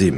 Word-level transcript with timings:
تقدیم 0.00 0.14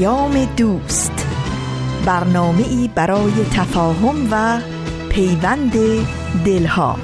کند. 0.00 0.56
دوست 0.56 1.26
برنامه 2.06 2.68
ای 2.68 2.90
برای 2.94 3.32
تفاهم 3.52 4.28
و 4.30 4.60
پیوند 5.08 5.72
دلها 6.44 6.96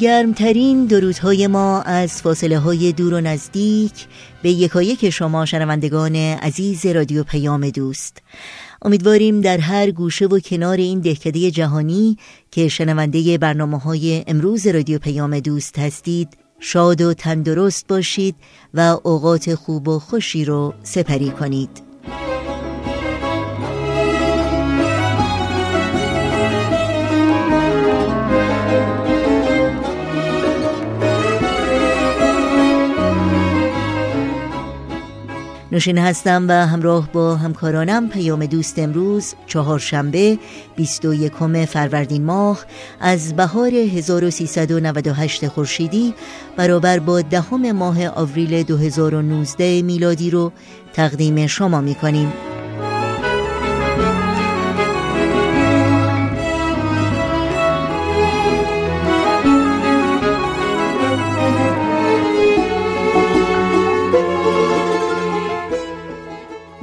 گرمترین 0.00 0.86
درودهای 0.86 1.46
ما 1.46 1.82
از 1.82 2.22
فاصله 2.22 2.58
های 2.58 2.92
دور 2.92 3.14
و 3.14 3.20
نزدیک 3.20 4.06
به 4.42 4.50
یکایک 4.50 5.10
شما 5.10 5.44
شنوندگان 5.44 6.16
عزیز 6.16 6.86
رادیو 6.86 7.24
پیام 7.24 7.70
دوست 7.70 8.22
امیدواریم 8.82 9.40
در 9.40 9.58
هر 9.58 9.90
گوشه 9.90 10.26
و 10.26 10.38
کنار 10.38 10.76
این 10.76 11.00
دهکده 11.00 11.50
جهانی 11.50 12.16
که 12.50 12.68
شنونده 12.68 13.38
برنامه 13.38 13.78
های 13.78 14.24
امروز 14.26 14.66
رادیو 14.66 14.98
پیام 14.98 15.40
دوست 15.40 15.78
هستید 15.78 16.28
شاد 16.60 17.00
و 17.00 17.14
تندرست 17.14 17.86
باشید 17.86 18.36
و 18.74 18.98
اوقات 19.02 19.54
خوب 19.54 19.88
و 19.88 19.98
خوشی 19.98 20.44
رو 20.44 20.74
سپری 20.82 21.30
کنید. 21.30 21.85
نوشین 35.76 35.98
هستم 35.98 36.44
و 36.48 36.52
همراه 36.66 37.12
با 37.12 37.36
همکارانم 37.36 38.08
پیام 38.08 38.46
دوست 38.46 38.78
امروز 38.78 39.34
چهارشنبه 39.46 40.38
21 40.76 41.32
فروردین 41.64 42.24
ماه 42.24 42.64
از 43.00 43.36
بهار 43.36 43.74
1398 43.74 45.48
خورشیدی 45.48 46.14
برابر 46.56 46.98
با 46.98 47.20
دهم 47.20 47.72
ماه 47.72 48.08
آوریل 48.08 48.62
2019 48.62 49.82
میلادی 49.82 50.30
رو 50.30 50.52
تقدیم 50.92 51.46
شما 51.46 51.80
می 51.80 51.94
کنیم. 51.94 52.32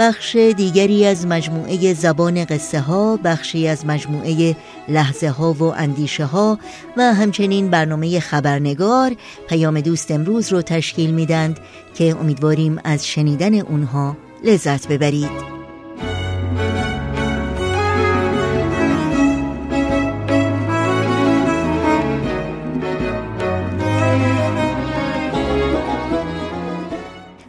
بخش 0.03 0.35
دیگری 0.35 1.05
از 1.05 1.27
مجموعه 1.27 1.93
زبان 1.93 2.45
قصه 2.45 2.79
ها 2.79 3.17
بخشی 3.23 3.67
از 3.67 3.85
مجموعه 3.85 4.55
لحظه 4.87 5.29
ها 5.29 5.53
و 5.53 5.63
اندیشه 5.63 6.25
ها 6.25 6.59
و 6.97 7.13
همچنین 7.13 7.69
برنامه 7.69 8.19
خبرنگار 8.19 9.15
پیام 9.49 9.81
دوست 9.81 10.11
امروز 10.11 10.51
رو 10.51 10.61
تشکیل 10.61 11.13
میدند 11.13 11.59
که 11.93 12.15
امیدواریم 12.19 12.79
از 12.83 13.07
شنیدن 13.07 13.59
اونها 13.59 14.17
لذت 14.43 14.87
ببرید. 14.87 15.62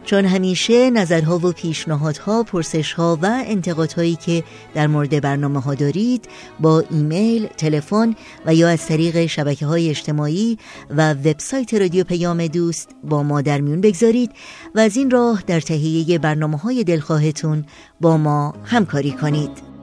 چون 0.05 0.25
همیشه 0.25 0.89
نظرها 0.89 1.37
و 1.37 1.51
پیشنهادها، 1.51 2.43
پرسشها 2.43 3.19
و 3.21 3.43
انتقادهایی 3.45 4.15
که 4.15 4.43
در 4.73 4.87
مورد 4.87 5.21
برنامه 5.21 5.61
ها 5.61 5.75
دارید 5.75 6.29
با 6.59 6.83
ایمیل، 6.91 7.47
تلفن 7.47 8.15
و 8.45 8.55
یا 8.55 8.69
از 8.69 8.85
طریق 8.85 9.25
شبکه 9.25 9.65
های 9.65 9.89
اجتماعی 9.89 10.57
و 10.89 11.13
وبسایت 11.13 11.73
رادیو 11.73 12.03
پیام 12.03 12.47
دوست 12.47 12.89
با 13.03 13.23
ما 13.23 13.41
در 13.41 13.61
میون 13.61 13.81
بگذارید 13.81 14.31
و 14.75 14.79
از 14.79 14.97
این 14.97 15.11
راه 15.11 15.43
در 15.47 15.59
تهیه 15.59 16.19
برنامه 16.19 16.57
های 16.57 16.83
دلخواهتون 16.83 17.65
با 18.01 18.17
ما 18.17 18.53
همکاری 18.63 19.11
کنید. 19.11 19.74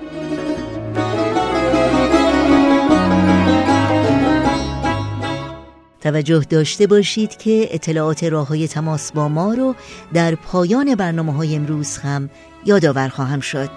توجه 6.01 6.45
داشته 6.49 6.87
باشید 6.87 7.37
که 7.37 7.67
اطلاعات 7.71 8.23
راه 8.23 8.47
های 8.47 8.67
تماس 8.67 9.11
با 9.11 9.27
ما 9.27 9.53
رو 9.53 9.75
در 10.13 10.35
پایان 10.35 10.95
برنامه 10.95 11.33
های 11.33 11.55
امروز 11.55 11.97
هم 11.97 12.29
یادآور 12.65 13.07
خواهم 13.07 13.39
شد. 13.39 13.69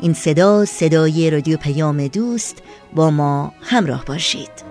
این 0.00 0.14
صدا 0.14 0.64
صدای 0.64 1.30
رادیو 1.30 1.56
پیام 1.56 2.08
دوست 2.08 2.62
با 2.94 3.10
ما 3.10 3.52
همراه 3.62 4.04
باشید. 4.04 4.65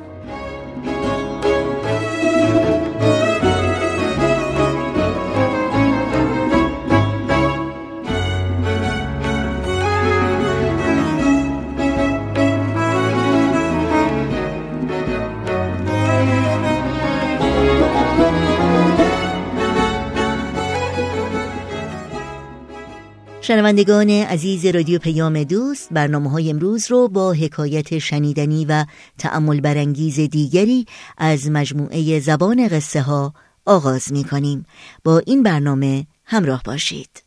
شنوندگان 23.48 24.10
عزیز 24.10 24.66
رادیو 24.66 25.00
پیام 25.00 25.44
دوست 25.44 25.94
برنامه 25.94 26.30
های 26.32 26.50
امروز 26.50 26.92
رو 26.92 27.08
با 27.08 27.34
حکایت 27.34 27.98
شنیدنی 27.98 28.66
و 28.66 28.86
تأمل 29.18 29.62
برانگیز 29.62 30.20
دیگری 30.20 30.86
از 31.18 31.52
مجموعه 31.52 32.20
زبان 32.20 32.68
قصه 32.68 33.02
ها 33.02 33.34
آغاز 33.66 34.14
می 34.14 34.24
کنیم 34.24 34.66
با 35.04 35.22
این 35.26 35.44
برنامه 35.44 36.06
همراه 36.26 36.62
باشید. 36.66 37.24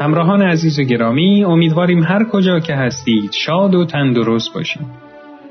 همراهان 0.00 0.42
عزیز 0.42 0.78
و 0.78 0.82
گرامی 0.82 1.44
امیدواریم 1.44 2.02
هر 2.02 2.24
کجا 2.32 2.60
که 2.60 2.74
هستید 2.74 3.32
شاد 3.32 3.74
و 3.74 3.84
تندرست 3.84 4.54
باشید. 4.54 5.01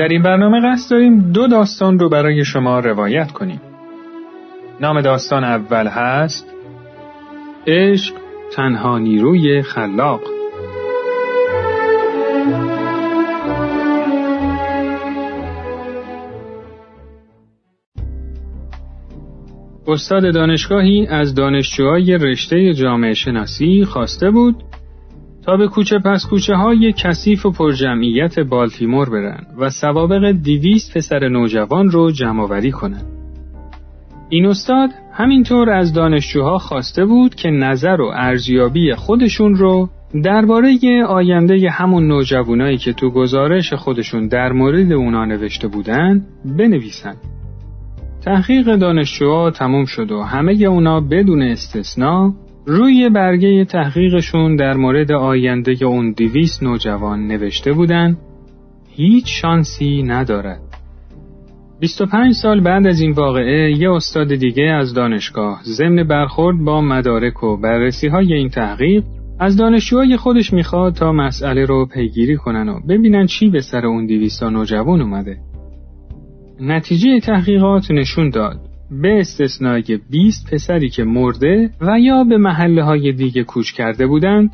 در 0.00 0.08
این 0.08 0.22
برنامه 0.22 0.60
قصد 0.60 0.90
داریم 0.90 1.32
دو 1.32 1.46
داستان 1.46 1.98
رو 1.98 2.08
برای 2.08 2.44
شما 2.44 2.78
روایت 2.78 3.32
کنیم. 3.32 3.60
نام 4.80 5.00
داستان 5.00 5.44
اول 5.44 5.86
هست 5.86 6.46
عشق 7.66 8.14
تنها 8.52 8.98
نیروی 8.98 9.62
خلاق 9.62 10.20
استاد 19.86 20.34
دانشگاهی 20.34 21.06
از 21.06 21.34
دانشجوهای 21.34 22.18
رشته 22.18 22.74
جامعه 22.74 23.14
شناسی 23.14 23.84
خواسته 23.84 24.30
بود 24.30 24.69
تا 25.46 25.56
به 25.56 25.68
کوچه 25.68 25.98
پس 25.98 26.26
کوچه 26.30 26.54
های 26.54 26.92
کثیف 26.92 27.46
و 27.46 27.50
پرجمعیت 27.50 28.40
بالتیمور 28.40 29.10
برن 29.10 29.46
و 29.58 29.70
سوابق 29.70 30.30
دیویست 30.30 30.96
پسر 30.96 31.28
نوجوان 31.28 31.90
رو 31.90 32.10
جمعآوری 32.10 32.70
کنن. 32.70 33.02
این 34.28 34.46
استاد 34.46 34.90
همینطور 35.12 35.70
از 35.70 35.92
دانشجوها 35.92 36.58
خواسته 36.58 37.04
بود 37.04 37.34
که 37.34 37.50
نظر 37.50 38.00
و 38.00 38.10
ارزیابی 38.14 38.94
خودشون 38.94 39.54
رو 39.54 39.88
درباره 40.24 40.78
آینده 41.08 41.70
همون 41.70 42.06
نوجوانایی 42.06 42.76
که 42.76 42.92
تو 42.92 43.10
گزارش 43.10 43.72
خودشون 43.72 44.28
در 44.28 44.52
مورد 44.52 44.92
اونا 44.92 45.24
نوشته 45.24 45.68
بودن 45.68 46.26
بنویسن. 46.58 47.14
تحقیق 48.24 48.76
دانشجوها 48.76 49.50
تموم 49.50 49.84
شد 49.84 50.12
و 50.12 50.22
همه 50.22 50.52
اونا 50.52 51.00
بدون 51.00 51.42
استثنا 51.42 52.34
روی 52.66 53.08
برگه 53.08 53.64
تحقیقشون 53.64 54.56
در 54.56 54.74
مورد 54.74 55.12
آینده 55.12 55.84
اون 55.84 56.12
دیویس 56.12 56.62
نوجوان 56.62 57.26
نوشته 57.26 57.72
بودن 57.72 58.16
هیچ 58.90 59.24
شانسی 59.42 60.02
ندارد. 60.02 60.60
25 61.80 62.32
سال 62.32 62.60
بعد 62.60 62.86
از 62.86 63.00
این 63.00 63.12
واقعه 63.12 63.72
یه 63.78 63.90
استاد 63.90 64.34
دیگه 64.34 64.64
از 64.64 64.94
دانشگاه 64.94 65.60
ضمن 65.62 66.04
برخورد 66.04 66.64
با 66.64 66.80
مدارک 66.80 67.44
و 67.44 67.56
بررسی 67.56 68.08
های 68.08 68.32
این 68.32 68.48
تحقیق 68.48 69.04
از 69.38 69.56
دانشجوهای 69.56 70.16
خودش 70.16 70.52
می‌خواد 70.52 70.94
تا 70.94 71.12
مسئله 71.12 71.64
رو 71.64 71.86
پیگیری 71.86 72.36
کنن 72.36 72.68
و 72.68 72.80
ببینن 72.88 73.26
چی 73.26 73.50
به 73.50 73.60
سر 73.60 73.86
اون 73.86 74.06
دیویستا 74.06 74.50
نوجوان 74.50 75.00
اومده. 75.00 75.36
نتیجه 76.60 77.20
تحقیقات 77.20 77.90
نشون 77.90 78.30
داد 78.30 78.69
به 78.90 79.20
استثنای 79.20 80.00
20 80.10 80.54
پسری 80.54 80.90
که 80.90 81.04
مرده 81.04 81.70
و 81.80 82.00
یا 82.00 82.24
به 82.24 82.38
محله 82.38 82.82
های 82.82 83.12
دیگه 83.12 83.44
کوچ 83.44 83.72
کرده 83.72 84.06
بودند 84.06 84.50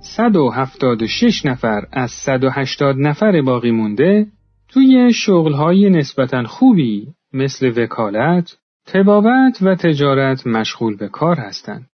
176 0.00 1.46
نفر 1.46 1.86
از 1.92 2.10
180 2.10 2.96
نفر 2.98 3.42
باقی 3.42 3.70
مونده 3.70 4.26
توی 4.68 5.12
شغلهای 5.12 5.90
نسبتا 5.90 6.42
خوبی 6.42 7.06
مثل 7.32 7.72
وکالت، 7.76 8.58
تبابت 8.86 9.58
و 9.62 9.74
تجارت 9.74 10.46
مشغول 10.46 10.96
به 10.96 11.08
کار 11.08 11.36
هستند. 11.36 11.86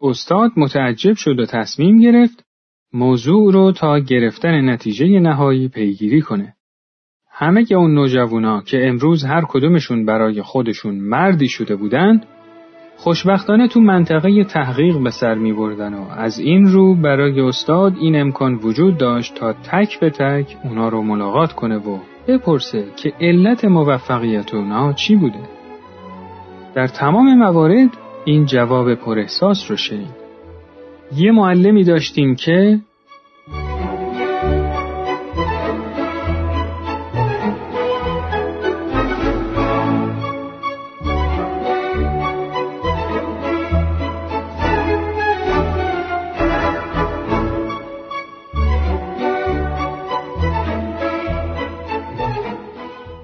استاد 0.00 0.50
متعجب 0.56 1.14
شد 1.14 1.40
و 1.40 1.46
تصمیم 1.46 2.00
گرفت 2.00 2.44
موضوع 2.92 3.52
رو 3.52 3.72
تا 3.72 3.98
گرفتن 3.98 4.68
نتیجه 4.70 5.06
نهایی 5.06 5.68
پیگیری 5.68 6.20
کنه. 6.20 6.56
همه 7.40 7.66
اون 7.70 7.94
نوجوانا 7.94 8.62
که 8.62 8.88
امروز 8.88 9.24
هر 9.24 9.44
کدومشون 9.48 10.04
برای 10.04 10.42
خودشون 10.42 10.94
مردی 10.94 11.48
شده 11.48 11.76
بودند 11.76 12.26
خوشبختانه 12.96 13.68
تو 13.68 13.80
منطقه 13.80 14.44
تحقیق 14.44 15.02
به 15.02 15.10
سر 15.10 15.34
می 15.34 15.52
بردن 15.52 15.94
و 15.94 16.04
از 16.16 16.38
این 16.38 16.66
رو 16.66 16.94
برای 16.94 17.40
استاد 17.40 17.96
این 18.00 18.20
امکان 18.20 18.54
وجود 18.54 18.96
داشت 18.98 19.34
تا 19.34 19.52
تک 19.52 20.00
به 20.00 20.10
تک 20.10 20.56
اونا 20.64 20.88
رو 20.88 21.02
ملاقات 21.02 21.52
کنه 21.52 21.76
و 21.76 21.98
بپرسه 22.28 22.84
که 22.96 23.12
علت 23.20 23.64
موفقیت 23.64 24.54
اونا 24.54 24.92
چی 24.92 25.16
بوده. 25.16 25.40
در 26.74 26.86
تمام 26.86 27.38
موارد 27.38 27.90
این 28.24 28.44
جواب 28.44 28.94
پر 28.94 29.18
احساس 29.18 29.70
رو 29.70 29.76
شنید. 29.76 30.20
یه 31.16 31.32
معلمی 31.32 31.84
داشتیم 31.84 32.34
که 32.34 32.80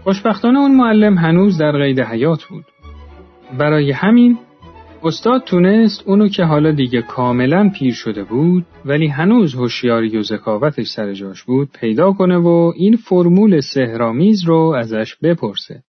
خوشبختانه 0.07 0.59
اون 0.59 0.75
معلم 0.75 1.19
هنوز 1.19 1.59
در 1.59 1.73
قید 1.73 2.01
حیات 2.01 2.45
بود. 2.45 2.65
برای 3.59 3.93
همین 3.93 4.39
استاد 5.03 5.45
تونست 5.45 6.03
اونو 6.07 6.29
که 6.29 6.45
حالا 6.45 6.73
دیگه 6.73 7.03
کاملا 7.03 7.71
پیر 7.79 7.95
شده 7.95 8.25
بود 8.25 8.67
ولی 8.85 9.07
هنوز 9.07 9.55
هوشیاری 9.55 10.19
و 10.19 10.23
ذکاوتش 10.23 10.87
سر 10.87 11.13
جاش 11.13 11.43
بود 11.45 11.69
پیدا 11.81 12.13
کنه 12.13 12.37
و 12.37 12.73
این 12.77 12.97
فرمول 12.97 13.61
سهرامیز 13.61 14.45
رو 14.45 14.75
ازش 14.79 15.17
بپرسه. 15.23 15.83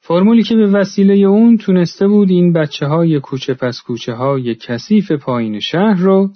فرمولی 0.00 0.42
که 0.42 0.54
به 0.54 0.66
وسیله 0.66 1.14
اون 1.14 1.56
تونسته 1.56 2.08
بود 2.08 2.30
این 2.30 2.52
بچه 2.52 2.86
های 2.86 3.20
کوچه 3.20 3.54
پس 3.54 3.82
کوچه 3.86 4.12
های 4.12 4.54
کثیف 4.54 5.12
پایین 5.12 5.60
شهر 5.60 5.96
رو 5.98 6.32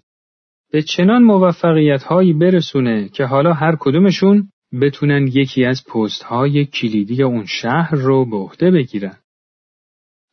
به 0.73 0.83
چنان 0.83 1.23
موفقیت 1.23 2.03
هایی 2.03 2.33
برسونه 2.33 3.09
که 3.09 3.25
حالا 3.25 3.53
هر 3.53 3.77
کدومشون 3.81 4.49
بتونن 4.81 5.27
یکی 5.27 5.65
از 5.65 5.85
پست 5.85 6.23
های 6.23 6.65
کلیدی 6.65 7.23
اون 7.23 7.45
شهر 7.47 7.95
رو 7.95 8.25
به 8.31 8.37
عهده 8.37 8.71
بگیرن. 8.71 9.17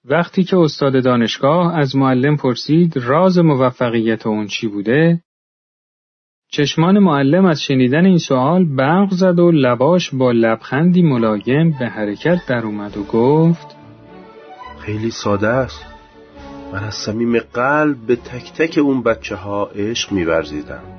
وقتی 0.06 0.44
که 0.44 0.57
استاد 0.57 1.03
دانشگاه 1.03 1.77
از 1.77 1.95
معلم 1.95 2.38
پرسید 2.38 2.97
راز 2.97 3.38
موفقیت 3.38 4.27
اون 4.27 4.47
چی 4.47 4.68
بوده، 4.68 5.24
چشمان 6.51 7.00
معلم 7.00 7.45
از 7.45 7.62
شنیدن 7.62 8.06
این 8.06 8.18
سوال 8.18 8.65
برق 8.75 9.12
زد 9.12 9.39
و 9.39 9.51
لباش 9.51 10.15
با 10.15 10.31
لبخندی 10.31 11.01
ملایم 11.01 11.75
به 11.80 11.86
حرکت 11.86 12.38
در 12.47 12.65
اومد 12.65 12.97
و 12.97 13.03
گفت 13.03 13.75
خیلی 14.80 15.12
ساده 15.12 15.47
است. 15.47 15.86
من 16.74 16.83
از 16.83 16.94
صمیم 16.94 17.39
قلب 17.39 17.97
به 18.07 18.15
تک 18.15 18.53
تک 18.53 18.77
اون 18.77 19.03
بچه 19.03 19.36
ها 19.36 19.65
عشق 19.65 20.12
میورزیدم. 20.12 20.99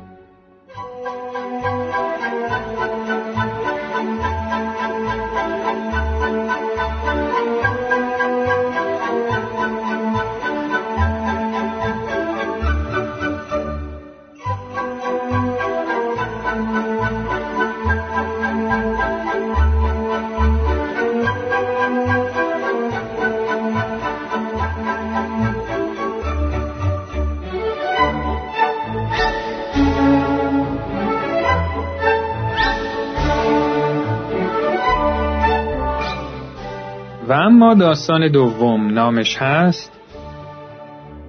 داستان 37.75 38.29
دوم 38.29 38.91
نامش 38.95 39.37
هست؟ 39.37 39.93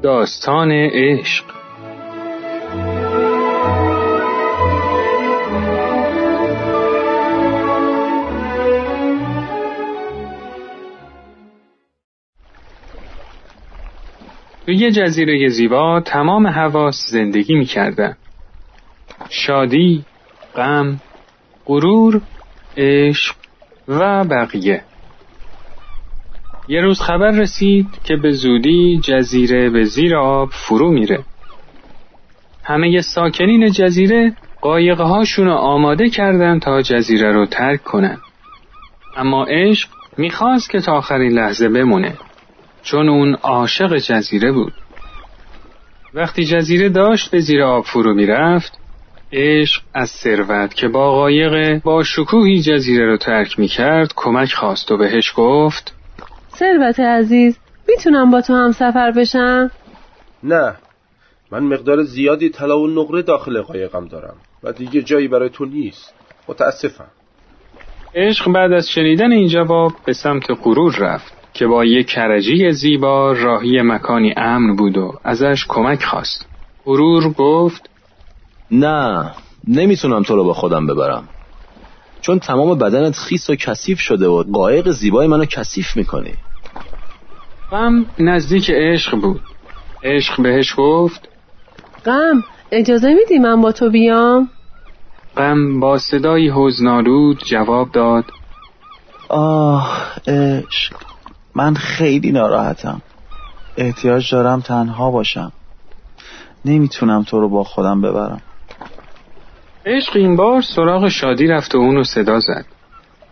داستان 0.03 0.71
عشق. 0.71 1.45
توی 14.65 14.91
جزیره 14.91 15.47
زیبا 15.47 16.01
تمام 16.05 16.47
حواس 16.47 16.95
زندگی 17.09 17.55
می‌کردن. 17.55 18.17
شادی، 19.29 20.05
غم، 20.55 20.99
غرور، 21.65 22.21
عشق 22.77 23.35
و 23.87 24.23
بقیه. 24.23 24.83
یه 26.67 26.81
روز 26.81 27.01
خبر 27.01 27.31
رسید 27.31 27.99
که 28.03 28.15
به 28.15 28.31
زودی 28.31 29.01
جزیره 29.03 29.69
به 29.69 29.83
زیر 29.83 30.15
آب 30.15 30.49
فرو 30.49 30.91
میره. 30.91 31.25
همه 32.63 33.01
ساکنین 33.01 33.71
جزیره 33.71 34.35
قایقه 34.61 35.03
هاشون 35.03 35.45
رو 35.45 35.53
آماده 35.53 36.09
کردن 36.09 36.59
تا 36.59 36.81
جزیره 36.81 37.31
رو 37.31 37.45
ترک 37.45 37.83
کنن. 37.83 38.17
اما 39.17 39.45
عشق 39.45 39.89
می‌خواست 40.17 40.69
که 40.69 40.79
تا 40.79 40.93
آخرین 40.93 41.31
لحظه 41.31 41.69
بمونه 41.69 42.17
چون 42.83 43.09
اون 43.09 43.33
عاشق 43.33 43.97
جزیره 43.97 44.51
بود. 44.51 44.73
وقتی 46.13 46.45
جزیره 46.45 46.89
داشت 46.89 47.31
به 47.31 47.39
زیر 47.39 47.63
آب 47.63 47.85
فرو 47.85 48.13
می‌رفت 48.13 48.79
عشق 49.33 49.81
از 49.93 50.09
ثروت 50.09 50.73
که 50.73 50.87
با 50.87 51.11
قایق 51.11 51.83
با 51.83 52.03
شکوهی 52.03 52.61
جزیره 52.61 53.05
رو 53.05 53.17
ترک 53.17 53.59
می‌کرد 53.59 54.13
کمک 54.15 54.53
خواست 54.53 54.91
و 54.91 54.97
بهش 54.97 55.33
گفت 55.35 56.00
ثروت 56.61 56.99
عزیز 56.99 57.57
می‌تونم 57.87 58.31
با 58.31 58.41
تو 58.41 58.53
هم 58.53 58.71
سفر 58.71 59.11
بشم؟ 59.11 59.71
نه. 60.43 60.75
من 61.51 61.63
مقدار 61.63 62.03
زیادی 62.03 62.49
طلا 62.49 62.79
و 62.79 62.87
نقره 62.87 63.21
داخل 63.21 63.61
قایقم 63.61 64.07
دارم 64.07 64.35
و 64.63 64.71
دیگه 64.71 65.01
جایی 65.01 65.27
برای 65.27 65.49
تو 65.49 65.65
نیست. 65.65 66.13
متاسفم. 66.47 67.11
عشق 68.15 68.51
بعد 68.51 68.71
از 68.71 68.89
شنیدن 68.89 69.31
این 69.31 69.47
جواب 69.47 69.91
به 70.05 70.13
سمت 70.13 70.43
غرور 70.63 70.95
رفت 70.99 71.33
که 71.53 71.67
با 71.67 71.85
یک 71.85 72.07
کرجی 72.07 72.71
زیبا 72.71 73.31
راهی 73.31 73.81
مکانی 73.81 74.33
امن 74.37 74.75
بود 74.75 74.97
و 74.97 75.13
ازش 75.23 75.65
کمک 75.69 76.03
خواست. 76.03 76.47
غرور 76.85 77.33
گفت 77.33 77.89
نه 78.71 79.31
نمی‌تونم 79.67 80.23
تو 80.23 80.35
رو 80.35 80.43
با 80.43 80.53
خودم 80.53 80.87
ببرم. 80.87 81.29
چون 82.21 82.39
تمام 82.39 82.77
بدنت 82.77 83.15
خیس 83.15 83.49
و 83.49 83.55
کثیف 83.55 83.99
شده 83.99 84.27
و 84.27 84.43
قایق 84.43 84.89
زیبای 84.91 85.27
منو 85.27 85.45
کثیف 85.45 85.97
می‌کنی. 85.97 86.33
غم 87.71 88.05
نزدیک 88.19 88.71
عشق 88.73 89.15
بود. 89.15 89.41
عشق 90.03 90.41
بهش 90.41 90.73
گفت 90.77 91.29
غم 92.05 92.43
اجازه 92.71 93.13
میدی 93.13 93.39
من 93.39 93.61
با 93.61 93.71
تو 93.71 93.89
بیام؟ 93.89 94.49
غم 95.37 95.79
با 95.79 95.97
صدایی 95.97 96.51
حزنالود 96.55 97.43
جواب 97.43 97.91
داد 97.91 98.25
آه 99.29 100.11
عشق. 100.27 100.93
من 101.55 101.73
خیلی 101.73 102.31
ناراحتم. 102.31 103.01
احتیاج 103.77 104.31
دارم 104.31 104.61
تنها 104.61 105.11
باشم. 105.11 105.51
نمی‌تونم 106.65 107.23
تو 107.23 107.39
رو 107.39 107.49
با 107.49 107.63
خودم 107.63 108.01
ببرم. 108.01 108.41
عشق 109.85 110.15
این 110.15 110.35
بار 110.35 110.61
سراغ 110.61 111.07
شادی 111.07 111.47
رفت 111.47 111.75
و 111.75 111.77
اونو 111.77 112.03
صدا 112.03 112.39
زد. 112.39 112.65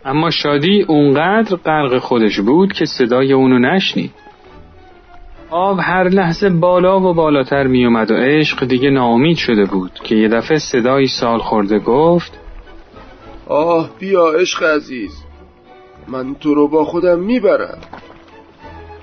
اما 0.04 0.30
شادی 0.30 0.82
اونقدر 0.82 1.56
غرق 1.56 1.98
خودش 1.98 2.40
بود 2.40 2.72
که 2.72 2.84
صدای 2.84 3.32
اونو 3.32 3.58
نشنید. 3.58 4.10
آب 5.50 5.78
هر 5.82 6.08
لحظه 6.08 6.50
بالا 6.50 7.00
و 7.00 7.14
بالاتر 7.14 7.66
می 7.66 7.84
اومد 7.84 8.10
و 8.10 8.14
عشق 8.14 8.64
دیگه 8.64 8.90
ناامید 8.90 9.36
شده 9.36 9.64
بود 9.64 9.92
که 10.04 10.14
یه 10.14 10.28
دفعه 10.28 10.58
صدایی 10.58 11.06
سال 11.06 11.38
خورده 11.38 11.78
گفت 11.78 12.40
آه 13.46 13.90
بیا 13.98 14.30
عشق 14.30 14.62
عزیز 14.62 15.24
من 16.08 16.34
تو 16.34 16.54
رو 16.54 16.68
با 16.68 16.84
خودم 16.84 17.18
می‌برم. 17.18 17.78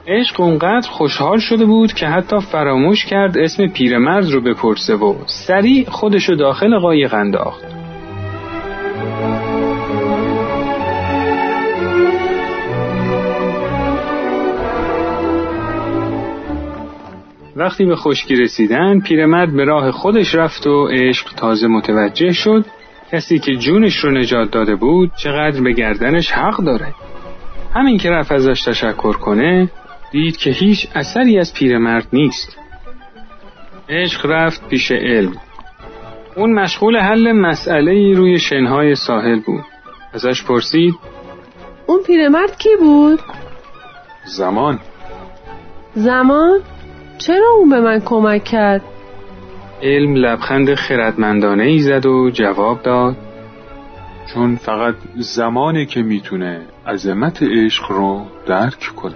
عشق 0.08 0.42
اونقدر 0.42 0.90
خوشحال 0.90 1.40
شده 1.40 1.66
بود 1.66 1.94
که 1.94 2.08
حتی 2.08 2.40
فراموش 2.40 3.06
کرد 3.06 3.38
اسم 3.38 3.68
پیرمرد 3.68 4.32
رو 4.32 4.42
بپرسه 4.42 4.96
و 4.96 5.16
سریع 5.26 5.90
خودشو 5.90 6.36
داخل 6.36 6.80
قایق 6.80 7.14
انداخت. 7.14 7.77
وقتی 17.58 17.86
به 17.86 17.96
خشکی 17.96 18.36
رسیدن 18.36 19.00
پیرمرد 19.00 19.56
به 19.56 19.66
راه 19.66 19.92
خودش 19.92 20.36
رفت 20.36 20.68
و 20.68 20.88
عشق 20.88 21.34
تازه 21.34 21.68
متوجه 21.68 22.32
شد. 22.32 22.66
کسی 23.12 23.40
که 23.40 23.56
جونش 23.56 23.96
رو 23.96 24.12
نجات 24.12 24.52
داده 24.52 24.76
بود 24.76 25.12
چقدر 25.16 25.62
به 25.62 25.72
گردنش 25.72 26.32
حق 26.32 26.58
داره. 26.64 26.94
همین 27.76 27.98
که 27.98 28.10
رفت 28.10 28.32
ازش 28.32 28.62
تشکر 28.62 29.14
کنه 29.14 29.70
دید 30.12 30.38
که 30.38 30.50
هیچ 30.50 30.88
اثری 30.96 31.40
از 31.40 31.54
پیرمرد 31.54 32.08
نیست. 32.14 32.58
عشق 33.90 34.26
رفت 34.26 34.70
پیش 34.70 34.92
علم. 34.92 35.36
اون 36.36 36.54
مشغول 36.54 36.98
حل 36.98 37.32
مسئله 37.32 38.14
روی 38.14 38.40
شنهای 38.40 38.96
ساحل 38.96 39.40
بود. 39.40 39.64
ازش 40.14 40.44
پرسید 40.44 40.96
اون 41.88 42.04
پیرمرد 42.04 42.58
کی 42.58 42.70
بود؟ 42.80 43.20
زمان. 44.26 44.80
زمان؟ 45.96 46.62
چرا 47.18 47.48
اون 47.58 47.70
به 47.70 47.82
من 47.82 48.00
کمک 48.00 48.44
کرد؟ 48.44 48.82
علم 49.84 50.16
لبخند 50.16 50.76
خردمندانه 50.76 51.64
ای 51.64 51.80
زد 51.80 52.06
و 52.06 52.30
جواب 52.30 52.84
داد 52.84 53.16
چون 54.34 54.56
فقط 54.56 54.96
زمانی 55.16 55.86
که 55.86 56.02
می‌تونه 56.02 56.62
عظمت 56.88 57.44
عشق 57.44 57.92
رو 57.92 58.26
درک 58.48 58.92
کنه 58.96 59.16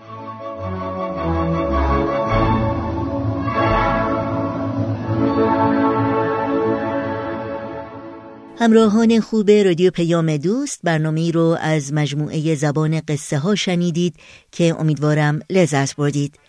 همراهان 8.61 9.19
خوب 9.19 9.51
رادیو 9.51 9.91
پیام 9.91 10.37
دوست 10.37 10.79
برنامه 10.83 11.31
رو 11.31 11.57
از 11.61 11.93
مجموعه 11.93 12.55
زبان 12.55 13.01
قصه 13.07 13.37
ها 13.37 13.55
شنیدید 13.55 14.15
که 14.51 14.75
امیدوارم 14.79 15.39
لذت 15.49 15.95
بردید. 15.95 16.39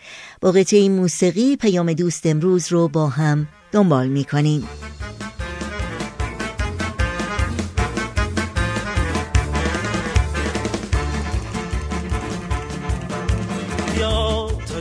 با 0.41 0.53
قطعه 0.53 0.89
موسیقی 0.89 1.57
پیام 1.57 1.93
دوست 1.93 2.27
امروز 2.27 2.73
رو 2.73 2.89
با 2.89 3.09
هم 3.09 3.49
دنبال 3.73 4.09
می 4.09 4.25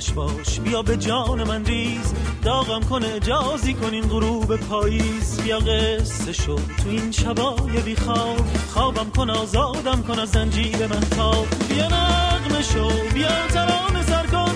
کنیم 0.02 0.16
باش. 0.16 0.60
بیا 0.60 0.82
به 0.82 0.98
جان 0.98 1.44
من 1.44 1.66
ریز. 1.66 2.14
داغم 2.44 2.80
کنه 2.82 3.20
جازی 3.20 3.74
کنین 3.74 4.04
غروب 4.04 4.56
پاییز. 4.56 5.42
بیا 5.42 5.60
قصه 5.60 6.34
شد 6.34 6.62
تو 6.84 6.90
این 6.90 7.12
شبای 7.12 7.82
بی 7.86 7.96
خواب. 7.96 8.46
خوابم 8.74 9.10
کن 9.10 9.30
آزادم 9.30 10.04
کن 10.08 10.20
از 10.20 10.30
زنجیر 10.32 10.88
من 10.88 11.00
تاب 11.00 11.48
بیا 11.70 11.88
نغمه 11.88 12.62
شو 12.62 12.90
بیا 13.14 13.48
ترانه 13.48 14.04
سر 14.04 14.26
کن 14.28 14.51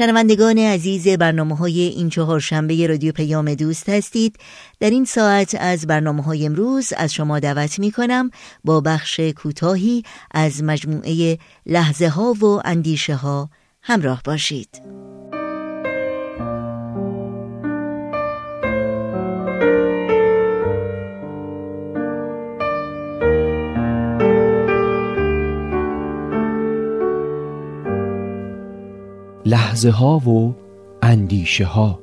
شنوندگان 0.00 0.58
عزیز 0.58 1.08
برنامه 1.08 1.56
های 1.56 1.80
این 1.80 2.08
چهار 2.08 2.40
شنبه 2.40 2.86
رادیو 2.86 3.12
پیام 3.12 3.54
دوست 3.54 3.88
هستید. 3.88 4.36
در 4.80 4.90
این 4.90 5.04
ساعت 5.04 5.56
از 5.60 5.86
برنامه 5.86 6.22
های 6.22 6.46
امروز 6.46 6.92
از 6.96 7.14
شما 7.14 7.38
دعوت 7.38 7.78
می 7.78 7.90
کنم 7.90 8.30
با 8.64 8.80
بخش 8.80 9.20
کوتاهی 9.20 10.02
از 10.30 10.62
مجموعه 10.62 11.38
لحظه 11.66 12.08
ها 12.08 12.32
و 12.32 12.44
اندیشه 12.64 13.14
ها 13.14 13.50
همراه 13.82 14.22
باشید. 14.24 14.68
لحظه 29.50 29.90
ها 29.90 30.18
و 30.18 30.54
اندیشه 31.02 31.64
ها 31.64 32.00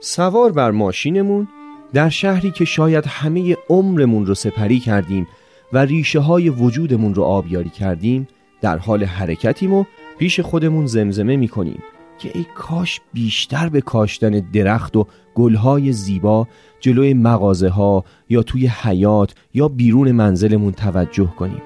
سوار 0.00 0.52
بر 0.52 0.70
ماشینمون 0.70 1.48
در 1.92 2.08
شهری 2.08 2.50
که 2.50 2.64
شاید 2.64 3.04
همه 3.06 3.56
عمرمون 3.68 4.26
رو 4.26 4.34
سپری 4.34 4.80
کردیم 4.80 5.28
و 5.72 5.78
ریشه 5.78 6.20
های 6.20 6.48
وجودمون 6.48 7.14
رو 7.14 7.22
آبیاری 7.22 7.70
کردیم 7.70 8.28
در 8.60 8.78
حال 8.78 9.04
حرکتیم 9.04 9.74
و 9.74 9.84
پیش 10.22 10.40
خودمون 10.40 10.86
زمزمه 10.86 11.36
می‌کنیم 11.36 11.82
که 12.18 12.30
ای 12.34 12.46
کاش 12.54 13.00
بیشتر 13.12 13.68
به 13.68 13.80
کاشتن 13.80 14.30
درخت 14.30 14.96
و 14.96 15.06
گلهای 15.34 15.92
زیبا 15.92 16.48
جلوی 16.80 17.14
مغازه 17.14 17.68
ها 17.68 18.04
یا 18.28 18.42
توی 18.42 18.66
حیات 18.66 19.34
یا 19.54 19.68
بیرون 19.68 20.12
منزلمون 20.12 20.72
توجه 20.72 21.26
کنیم. 21.38 21.62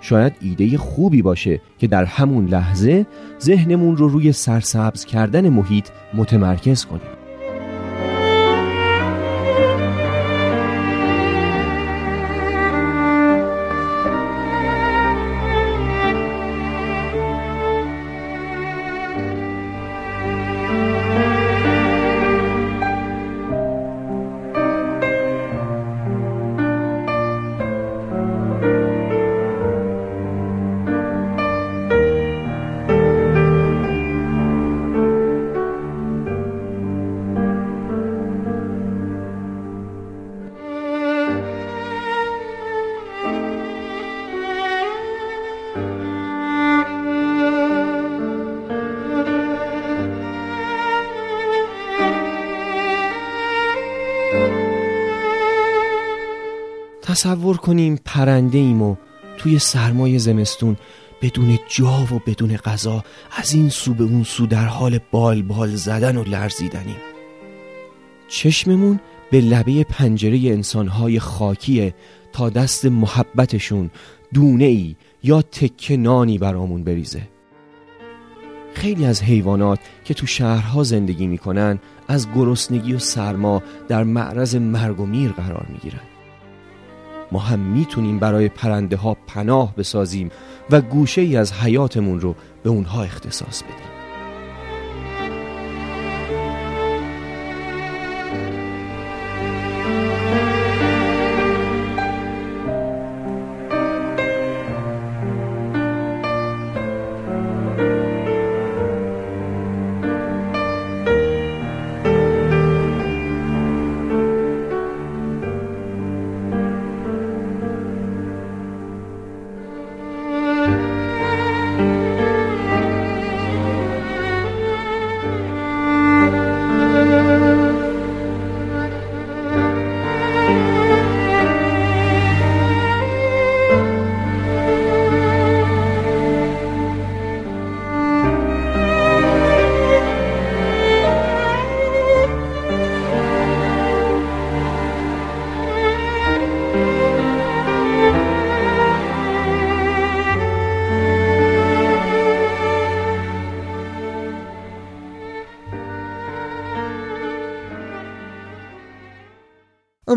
شاید 0.00 0.32
ایده 0.40 0.78
خوبی 0.78 1.22
باشه 1.22 1.60
که 1.78 1.86
در 1.86 2.04
همون 2.04 2.46
لحظه 2.46 3.06
ذهنمون 3.40 3.96
رو 3.96 4.08
روی 4.08 4.32
سرسبز 4.32 5.04
کردن 5.04 5.48
محیط 5.48 5.88
متمرکز 6.14 6.84
کنیم. 6.84 7.21
کنیم 57.62 57.98
پرنده 58.04 58.58
ایم 58.58 58.82
و 58.82 58.96
توی 59.38 59.58
سرمای 59.58 60.18
زمستون 60.18 60.76
بدون 61.22 61.58
جا 61.68 62.06
و 62.12 62.20
بدون 62.26 62.56
غذا 62.56 63.04
از 63.36 63.54
این 63.54 63.68
سو 63.68 63.94
به 63.94 64.04
اون 64.04 64.24
سو 64.24 64.46
در 64.46 64.66
حال 64.66 64.98
بال 65.10 65.42
بال 65.42 65.74
زدن 65.74 66.16
و 66.16 66.24
لرزیدنیم. 66.24 66.96
چشممون 68.28 69.00
به 69.30 69.40
لبه 69.40 69.84
پنجره 69.84 70.38
انسانهای 70.38 71.18
خاکیه 71.18 71.94
تا 72.32 72.50
دست 72.50 72.84
محبتشون 72.84 73.90
دونه 74.34 74.64
ای 74.64 74.96
یا 75.22 75.42
تکه 75.42 75.96
نانی 75.96 76.38
برامون 76.38 76.84
بریزه. 76.84 77.28
خیلی 78.74 79.04
از 79.04 79.22
حیوانات 79.22 79.78
که 80.04 80.14
تو 80.14 80.26
شهرها 80.26 80.82
زندگی 80.82 81.26
می‌کنن 81.26 81.78
از 82.08 82.28
گرسنگی 82.34 82.94
و 82.94 82.98
سرما 82.98 83.62
در 83.88 84.04
معرض 84.04 84.56
مرگ 84.56 85.00
و 85.00 85.06
میر 85.06 85.32
قرار 85.32 85.66
می‌گیرن. 85.72 86.11
ما 87.32 87.38
هم 87.38 87.58
می‌تونیم 87.58 88.18
برای 88.18 88.48
پرنده 88.48 88.96
ها 88.96 89.16
پناه 89.26 89.76
بسازیم 89.76 90.30
و 90.70 90.80
گوشه 90.80 91.20
ای 91.20 91.36
از 91.36 91.52
حیاتمون 91.52 92.20
رو 92.20 92.34
به 92.62 92.70
اونها 92.70 93.02
اختصاص 93.02 93.62
بدیم. 93.62 93.91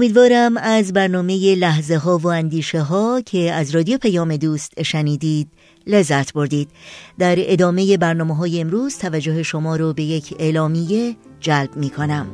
امیدوارم 0.05 0.57
از 0.57 0.93
برنامه 0.93 1.55
لحظه 1.55 1.97
ها 1.97 2.17
و 2.17 2.27
اندیشه 2.27 2.81
ها 2.81 3.21
که 3.25 3.51
از 3.53 3.75
رادیو 3.75 3.97
پیام 3.97 4.37
دوست 4.37 4.83
شنیدید 4.83 5.47
لذت 5.87 6.33
بردید. 6.33 6.69
در 7.19 7.35
ادامه 7.37 7.97
برنامه 7.97 8.35
های 8.35 8.61
امروز 8.61 8.97
توجه 8.97 9.43
شما 9.43 9.75
رو 9.75 9.93
به 9.93 10.03
یک 10.03 10.35
اعلامیه 10.39 11.15
جلب 11.39 11.75
می 11.75 11.89
کنم 11.89 12.27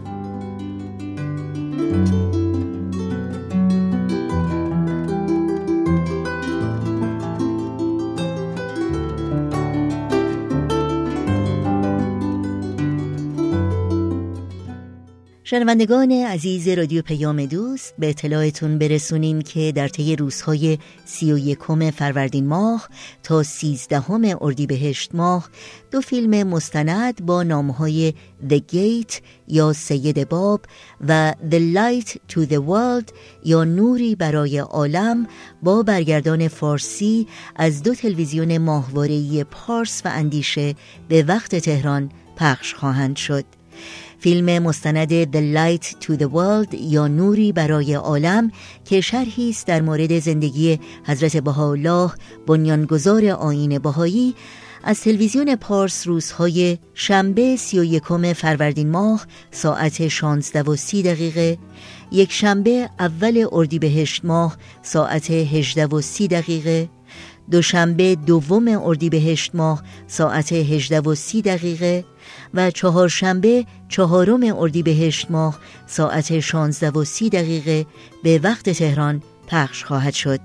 شنوندگان 15.51 16.11
عزیز 16.11 16.67
رادیو 16.67 17.01
پیام 17.01 17.45
دوست 17.45 17.93
به 17.99 18.09
اطلاعتون 18.09 18.77
برسونیم 18.77 19.41
که 19.41 19.71
در 19.75 19.87
طی 19.87 20.15
روزهای 20.15 20.77
سی 21.05 21.33
و 21.33 21.37
یکم 21.37 21.91
فروردین 21.91 22.47
ماه 22.47 22.89
تا 23.23 23.43
سیزدهم 23.43 24.37
اردیبهشت 24.41 25.15
ماه 25.15 25.49
دو 25.91 26.01
فیلم 26.01 26.47
مستند 26.47 27.25
با 27.25 27.43
نامهای 27.43 28.13
The 28.49 28.61
Gate 28.73 29.13
یا 29.47 29.73
سید 29.73 30.29
باب 30.29 30.61
و 31.07 31.33
The 31.51 31.75
Light 31.75 32.09
to 32.09 32.47
the 32.47 32.59
World 32.67 33.13
یا 33.45 33.63
نوری 33.63 34.15
برای 34.15 34.57
عالم 34.57 35.27
با 35.63 35.83
برگردان 35.83 36.47
فارسی 36.47 37.27
از 37.55 37.83
دو 37.83 37.95
تلویزیون 37.95 38.57
ماهواره‌ای 38.57 39.43
پارس 39.43 40.01
و 40.05 40.09
اندیشه 40.13 40.75
به 41.07 41.23
وقت 41.23 41.55
تهران 41.55 42.11
پخش 42.37 42.73
خواهند 42.73 43.15
شد. 43.15 43.61
فیلم 44.21 44.63
مستند 44.63 45.23
The 45.23 45.55
Light 45.55 45.86
to 45.86 46.17
the 46.17 46.27
World 46.34 46.73
یا 46.73 47.07
نوری 47.07 47.51
برای 47.51 47.93
عالم 47.93 48.51
که 48.86 49.01
شرحی 49.01 49.49
است 49.49 49.67
در 49.67 49.81
مورد 49.81 50.19
زندگی 50.19 50.79
حضرت 51.05 51.38
بهاءالله 51.38 52.12
بنیانگذار 52.47 53.25
آیین 53.25 53.79
بهایی 53.79 54.36
از 54.84 55.01
تلویزیون 55.01 55.55
پارس 55.55 56.07
روزهای 56.07 56.77
شنبه 56.93 57.55
سی 57.55 57.79
و 57.79 57.84
یکم 57.84 58.34
فروردین 58.34 58.89
ماه 58.89 59.27
ساعت 59.51 60.07
16 60.07 60.62
و 60.62 60.75
سی 60.75 61.03
دقیقه 61.03 61.57
یک 62.12 62.31
شنبه 62.31 62.89
اول 62.99 63.47
اردیبهشت 63.51 64.25
ماه 64.25 64.57
ساعت 64.81 65.31
18 65.31 65.86
و 65.86 66.01
سی 66.01 66.27
دقیقه 66.27 66.89
دوشنبه 67.51 68.15
دوم 68.15 68.67
اردیبهشت 68.67 69.56
ماه 69.56 69.84
ساعت 70.08 70.54
18 70.54 70.99
و 70.99 71.15
سی 71.15 71.41
دقیقه 71.41 72.06
و 72.54 72.71
چهارشنبه 72.71 73.65
چهارم 73.89 74.43
اردیبهشت 74.43 75.32
ماه 75.32 75.60
ساعت 75.88 76.39
16 76.39 76.89
و 76.89 77.04
سی 77.04 77.30
دقیقه 77.30 77.86
به 78.23 78.39
وقت 78.43 78.69
تهران 78.69 79.21
پخش 79.47 79.84
خواهد 79.84 80.13
شد. 80.13 80.39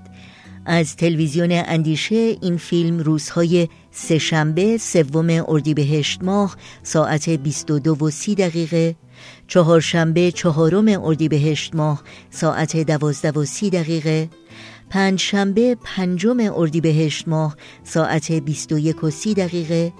از 0.65 0.95
تلویزیون 0.95 1.51
اندیشه 1.51 2.15
این 2.41 2.57
فیلم 2.57 2.99
روزهای 2.99 3.67
سهشنبه 3.91 4.77
سوم 4.77 5.43
اردیبهشت 5.47 6.23
ماه 6.23 6.55
ساعت 6.83 7.29
22 7.29 8.05
و 8.05 8.09
سی 8.09 8.35
دقیقه 8.35 8.95
چهارشنبه 9.47 10.31
چهارم 10.31 10.87
اردیبهشت 10.87 11.75
ماه 11.75 12.03
ساعت 12.29 12.77
دوازده 12.77 13.31
و 13.31 13.45
سی 13.45 13.69
دقیقه 13.69 14.29
پنجشنبه 14.89 15.77
پنجم 15.83 16.37
اردیبهشت 16.55 17.27
ماه 17.27 17.55
ساعت 17.83 18.31
21 18.31 19.03
و 19.03 19.09
سی 19.09 19.33
دقیقه 19.33 19.93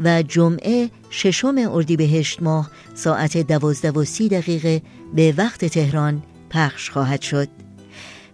و 0.00 0.22
جمعه 0.22 0.90
ششم 1.10 1.54
اردیبهشت 1.58 2.42
ماه 2.42 2.70
ساعت 2.94 3.36
دوازده 3.36 3.90
و 3.90 4.04
سی 4.04 4.28
دقیقه 4.28 4.82
به 5.14 5.34
وقت 5.36 5.64
تهران 5.64 6.22
پخش 6.50 6.90
خواهد 6.90 7.20
شد. 7.20 7.48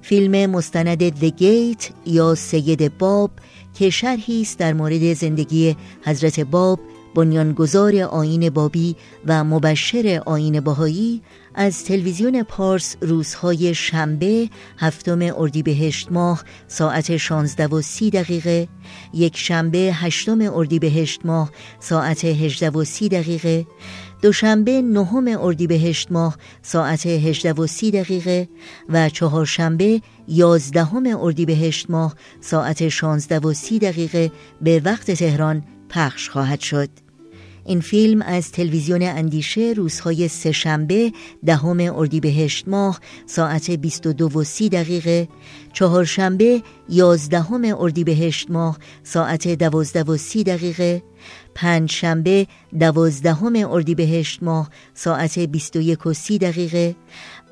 فیلم 0.03 0.51
مستند 0.51 1.09
The 1.09 1.33
Gate 1.41 1.93
یا 2.07 2.35
سید 2.35 2.99
باب 2.99 3.31
که 3.75 3.91
شرحی 3.91 4.43
است 4.43 4.59
در 4.59 4.73
مورد 4.73 5.13
زندگی 5.13 5.77
حضرت 6.03 6.41
باب 6.41 6.81
بنیانگذار 7.15 7.97
آین 7.97 8.51
بابی 8.51 8.97
و 9.27 9.45
مبشر 9.45 10.23
آین 10.27 10.61
باهایی 10.61 11.23
از 11.61 11.85
تلویزیون 11.85 12.43
پارس 12.43 12.97
روزهای 13.01 13.75
شنبه 13.75 14.49
هفتم 14.79 15.19
اردیبهشت 15.37 16.13
ماه 16.13 16.45
ساعت 16.69 17.17
16 17.17 17.67
و 17.67 17.83
سی 17.83 18.11
دقیقه 18.11 18.69
یک 19.15 19.37
شنبه 19.37 19.79
هشتم 19.79 20.39
اردیبهشت 20.41 21.21
ماه 21.25 21.51
ساعت 21.81 22.25
18 22.25 22.71
و 22.71 22.85
سی 22.85 23.09
دقیقه 23.09 23.67
دوشنبه 24.23 24.83
نهم 24.83 25.29
اردیبهشت 25.41 26.13
ماه 26.13 26.37
ساعت 26.63 27.07
18 27.07 27.53
و 27.53 27.67
سی 27.67 27.91
دقیقه 27.91 28.49
و 28.89 29.09
چهارشنبه 29.09 30.01
یازدهم 30.29 31.07
اردیبهشت 31.07 31.91
ماه 31.91 32.15
ساعت 32.41 32.89
16 32.89 33.39
و 33.39 33.53
سی 33.53 33.79
دقیقه 33.79 34.33
به 34.63 34.83
وقت 34.85 35.11
تهران 35.11 35.65
پخش 35.89 36.29
خواهد 36.29 36.61
شد. 36.61 37.08
این 37.69 37.81
فیلم 37.81 38.23
از 38.23 38.53
تلویزیون 38.53 39.03
اندیشه 39.03 39.75
روزهای 39.77 40.29
سهشنبه 40.29 41.13
دهم 41.47 41.81
اردیبهشت 41.81 42.69
ماه 42.69 43.01
ساعت 43.27 43.71
22 43.71 44.39
و 44.39 44.45
30 44.45 44.69
دقیقه 44.69 45.29
چهارشنبه 45.73 46.63
یازدهم 46.89 47.81
اردیبهشت 47.81 48.51
ماه 48.51 48.79
ساعت 49.03 49.49
12 49.49 50.03
و 50.03 50.17
30 50.17 50.45
دقیقه 50.45 51.03
پنجشنبه 51.55 52.47
دوازدهم 52.81 53.57
اردیبهشت 53.57 54.43
ماه 54.43 54.71
ساعت 54.95 55.39
21 55.39 56.07
و 56.07 56.13
30 56.13 56.39
دقیقه 56.39 56.97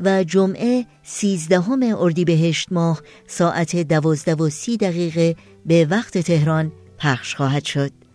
و 0.00 0.24
جمعه 0.24 0.86
سیزدهم 1.02 1.82
اردیبهشت 1.82 2.72
ماه 2.72 3.02
ساعت 3.26 3.76
12 3.76 4.34
و 4.34 4.50
30 4.50 4.76
دقیقه 4.76 5.36
به 5.66 5.86
وقت 5.90 6.18
تهران 6.18 6.72
پخش 6.98 7.34
خواهد 7.34 7.64
شد. 7.64 8.05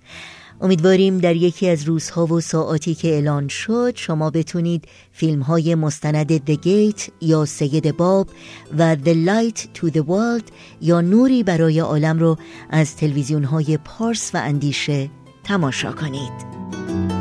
امیدواریم 0.62 1.18
در 1.18 1.36
یکی 1.36 1.70
از 1.70 1.84
روزها 1.84 2.26
و 2.26 2.42
ساعاتی 2.42 2.96
که 2.96 3.08
اعلان 3.08 3.48
شد 3.48 3.94
شما 3.96 4.30
بتونید 4.30 4.86
فیلم 5.12 5.42
های 5.42 5.76
مستند 5.76 6.38
The 6.38 6.58
Gate 6.66 7.10
یا 7.22 7.46
سید 7.46 7.98
باب 7.98 8.30
و 8.78 8.96
The 8.96 9.16
Light 9.28 9.60
to 9.60 9.92
the 9.92 10.04
World 10.08 10.52
یا 10.82 11.02
نوری 11.02 11.44
برای 11.44 11.80
عالم 11.80 12.20
رو 12.20 12.38
از 12.70 12.96
تلویزیون 12.96 13.44
های 13.44 13.78
پارس 13.78 14.32
و 14.36 14.38
اندیشه 14.38 15.10
تماشا 15.44 15.92
کنید. 15.92 17.21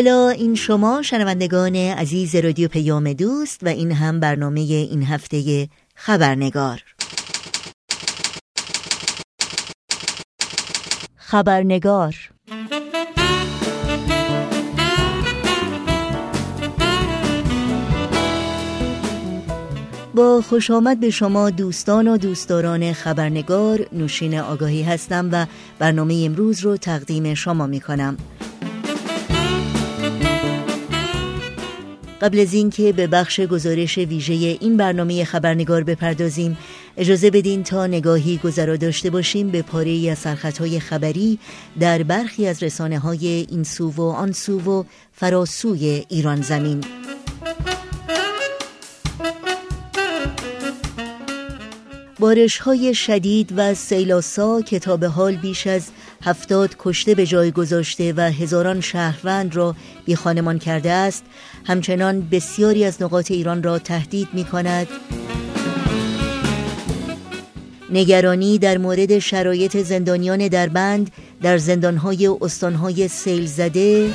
حالا 0.00 0.28
این 0.28 0.54
شما 0.54 1.02
شنوندگان 1.02 1.76
عزیز 1.76 2.34
رادیو 2.34 2.68
پیام 2.68 3.12
دوست 3.12 3.60
و 3.62 3.68
این 3.68 3.92
هم 3.92 4.20
برنامه 4.20 4.60
این 4.60 5.02
هفته 5.02 5.68
خبرنگار. 5.94 6.82
خبرنگار. 11.16 12.14
با 20.14 20.42
خوش 20.42 20.70
آمد 20.70 21.00
به 21.00 21.10
شما 21.10 21.50
دوستان 21.50 22.08
و 22.08 22.16
دوستداران 22.16 22.92
خبرنگار 22.92 23.86
نوشین 23.92 24.38
آگاهی 24.38 24.82
هستم 24.82 25.28
و 25.32 25.46
برنامه 25.78 26.22
امروز 26.26 26.60
رو 26.60 26.76
تقدیم 26.76 27.34
شما 27.34 27.66
می 27.66 27.80
کنم 27.80 28.16
قبل 32.20 32.38
از 32.38 32.54
اینکه 32.54 32.92
به 32.92 33.06
بخش 33.06 33.40
گزارش 33.40 33.98
ویژه 33.98 34.32
این 34.34 34.76
برنامه 34.76 35.24
خبرنگار 35.24 35.84
بپردازیم 35.84 36.58
اجازه 36.96 37.30
بدین 37.30 37.62
تا 37.62 37.86
نگاهی 37.86 38.36
گذرا 38.36 38.76
داشته 38.76 39.10
باشیم 39.10 39.48
به 39.48 39.62
پاره 39.62 40.08
از 40.10 40.18
سرخطهای 40.18 40.80
خبری 40.80 41.38
در 41.80 42.02
برخی 42.02 42.46
از 42.46 42.62
رسانه 42.62 42.98
های 42.98 43.46
این 43.50 43.64
سو 43.64 43.90
و 43.90 44.02
آن 44.02 44.32
سو 44.32 44.60
و 44.60 44.84
فراسوی 45.12 46.04
ایران 46.08 46.42
زمین. 46.42 46.80
بارش 52.18 52.58
های 52.58 52.94
شدید 52.94 53.52
و 53.56 53.74
سیلاسا 53.74 54.62
کتاب 54.62 55.04
حال 55.04 55.36
بیش 55.36 55.66
از 55.66 55.82
هفتاد 56.22 56.76
کشته 56.78 57.14
به 57.14 57.26
جای 57.26 57.50
گذاشته 57.50 58.12
و 58.16 58.20
هزاران 58.20 58.80
شهروند 58.80 59.56
را 59.56 59.76
بی 60.04 60.16
خانمان 60.16 60.58
کرده 60.58 60.90
است 60.90 61.24
همچنان 61.64 62.28
بسیاری 62.28 62.84
از 62.84 63.02
نقاط 63.02 63.30
ایران 63.30 63.62
را 63.62 63.78
تهدید 63.78 64.28
می 64.32 64.44
کند. 64.44 64.86
نگرانی 67.92 68.58
در 68.58 68.78
مورد 68.78 69.18
شرایط 69.18 69.76
زندانیان 69.76 70.48
در 70.48 70.68
بند 70.68 71.10
در 71.42 71.58
زندانهای 71.58 72.26
استانهای 72.40 73.08
سیل 73.08 73.46
زده. 73.46 74.10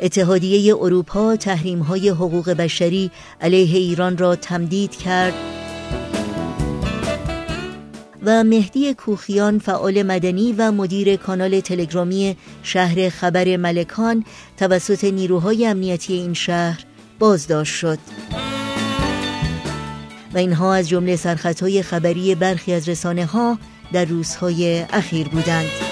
اتحادیه 0.00 0.76
اروپا 0.76 1.36
تحریم 1.36 1.78
های 1.78 2.08
حقوق 2.08 2.50
بشری 2.50 3.10
علیه 3.40 3.78
ایران 3.78 4.18
را 4.18 4.36
تمدید 4.36 4.96
کرد. 4.96 5.34
و 8.22 8.44
مهدی 8.44 8.94
کوخیان 8.94 9.58
فعال 9.58 10.02
مدنی 10.02 10.54
و 10.58 10.72
مدیر 10.72 11.16
کانال 11.16 11.60
تلگرامی 11.60 12.36
شهر 12.62 13.08
خبر 13.08 13.56
ملکان 13.56 14.24
توسط 14.56 15.04
نیروهای 15.04 15.66
امنیتی 15.66 16.12
این 16.12 16.34
شهر 16.34 16.84
بازداشت 17.18 17.74
شد. 17.74 17.98
و 20.34 20.38
اینها 20.38 20.74
از 20.74 20.88
جمله 20.88 21.16
سرخطهای 21.16 21.82
خبری 21.82 22.34
برخی 22.34 22.72
از 22.72 22.88
رسانه 22.88 23.26
ها 23.26 23.58
در 23.92 24.04
روزهای 24.04 24.84
اخیر 24.92 25.28
بودند. 25.28 25.87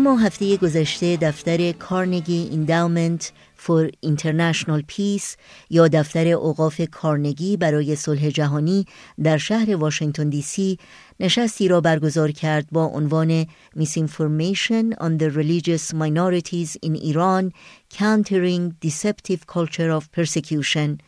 و 0.00 0.02
ما 0.02 0.16
هفته 0.16 0.56
گذشته 0.56 1.16
دفتر 1.16 1.72
کارنگی 1.72 2.48
اینداومنت 2.50 3.32
for 3.66 3.90
International 4.06 4.82
Peace 4.92 5.36
یا 5.70 5.88
دفتر 5.88 6.28
اوقاف 6.28 6.80
کارنگی 6.90 7.56
برای 7.56 7.96
صلح 7.96 8.28
جهانی 8.28 8.86
در 9.22 9.38
شهر 9.38 9.76
واشنگتن 9.76 10.28
دی 10.28 10.42
سی 10.42 10.78
نشستی 11.20 11.68
را 11.68 11.80
برگزار 11.80 12.30
کرد 12.30 12.66
با 12.72 12.84
عنوان 12.84 13.46
Misinformation 13.78 14.94
on 15.00 15.18
the 15.18 15.30
Religious 15.30 15.94
Minorities 15.94 16.76
in 16.86 16.96
Iran 16.96 17.52
Countering 17.98 18.74
Deceptive 18.84 19.46
Culture 19.46 19.90
of 19.90 20.04
Persecution 20.16 20.98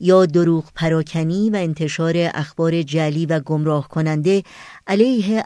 یا 0.00 0.26
دروغ 0.26 0.64
پراکنی 0.74 1.50
و 1.50 1.56
انتشار 1.56 2.14
اخبار 2.16 2.82
جلی 2.82 3.26
و 3.26 3.40
گمراه 3.40 3.88
کننده 3.88 4.42
علیه 4.86 5.44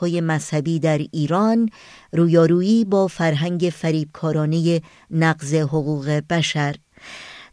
های 0.00 0.20
مذهبی 0.20 0.78
در 0.78 0.98
ایران 0.98 1.70
رویارویی 2.12 2.84
با 2.84 3.06
فرهنگ 3.06 3.72
فریبکارانه 3.74 4.80
نقض 5.10 5.54
حقوق 5.54 6.20
بشر. 6.30 6.76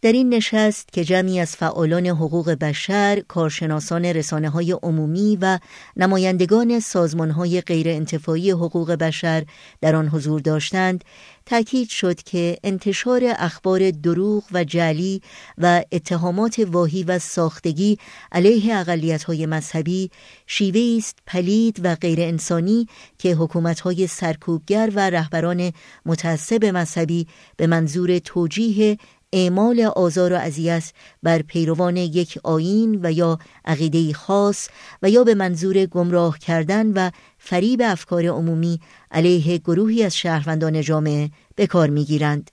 در 0.04 0.12
این 0.12 0.34
نشست 0.34 0.94
که 0.94 1.04
جمعی 1.04 1.40
از 1.40 1.56
فعالان 1.56 2.08
حقوق 2.08 2.50
بشر، 2.52 3.24
کارشناسان 3.28 4.06
رسانه 4.06 4.50
های 4.50 4.72
عمومی 4.72 5.38
و 5.42 5.60
نمایندگان 5.98 6.80
سازمان 6.80 7.32
های 7.32 7.62
غیر 7.62 7.90
انتفاعی 7.90 8.52
حقوق 8.52 8.92
بشر 8.92 9.46
در 9.82 9.96
آن 9.96 10.08
حضور 10.08 10.42
داشتند، 10.42 11.04
تاکید 11.46 11.90
شد 11.90 12.22
که 12.22 12.58
انتشار 12.64 13.22
اخبار 13.38 13.92
دروغ 13.92 14.44
و 14.52 14.64
جعلی 14.64 15.22
و 15.58 15.84
اتهامات 15.92 16.60
واهی 16.68 17.04
و 17.04 17.20
ساختگی 17.20 17.98
علیه 18.32 18.84
های 19.28 19.46
مذهبی 19.46 20.12
شیوه 20.48 20.98
است 20.98 21.18
پلید 21.28 21.80
و 21.84 21.96
غیر 21.96 22.22
انسانی 22.22 22.88
که 23.18 23.38
های 23.84 24.08
سرکوبگر 24.08 24.92
و 24.96 25.10
رهبران 25.10 25.72
متعصب 26.06 26.66
مذهبی 26.66 27.28
به 27.58 27.68
منظور 27.68 28.20
توجیه 28.20 28.98
اعمال 29.34 29.80
آزار 29.82 30.34
و 30.34 30.36
اذیت 30.36 30.92
بر 31.24 31.42
پیروان 31.42 31.98
یک 31.98 32.40
آین 32.44 33.00
و 33.04 33.12
یا 33.12 33.40
عقیده 33.66 34.14
خاص 34.14 34.70
و 35.02 35.10
یا 35.10 35.24
به 35.24 35.36
منظور 35.36 35.86
گمراه 35.86 36.40
کردن 36.40 36.88
و 36.88 37.12
فریب 37.38 37.82
افکار 37.86 38.26
عمومی 38.26 38.80
علیه 39.12 39.58
گروهی 39.58 40.04
از 40.04 40.18
شهروندان 40.18 40.82
جامعه 40.82 41.30
به 41.56 41.68
کار 41.68 41.90
می‌گیرند. 41.90 42.52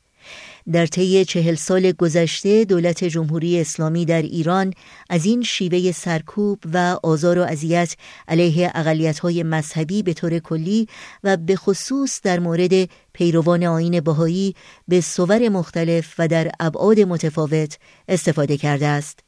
در 0.72 0.86
طی 0.86 1.24
چهل 1.24 1.54
سال 1.54 1.92
گذشته 1.92 2.64
دولت 2.64 3.04
جمهوری 3.04 3.60
اسلامی 3.60 4.04
در 4.04 4.22
ایران 4.22 4.72
از 5.10 5.24
این 5.24 5.42
شیوه 5.42 5.92
سرکوب 5.92 6.58
و 6.72 6.98
آزار 7.02 7.38
و 7.38 7.42
اذیت 7.42 7.96
علیه 8.28 9.14
های 9.22 9.42
مذهبی 9.42 10.02
به 10.02 10.14
طور 10.14 10.38
کلی 10.38 10.88
و 11.24 11.36
به 11.36 11.56
خصوص 11.56 12.20
در 12.22 12.38
مورد 12.38 12.88
پیروان 13.12 13.64
آین 13.64 14.00
بهایی 14.00 14.54
به 14.88 15.00
صور 15.00 15.48
مختلف 15.48 16.14
و 16.18 16.28
در 16.28 16.50
ابعاد 16.60 17.00
متفاوت 17.00 17.78
استفاده 18.08 18.56
کرده 18.56 18.86
است. 18.86 19.18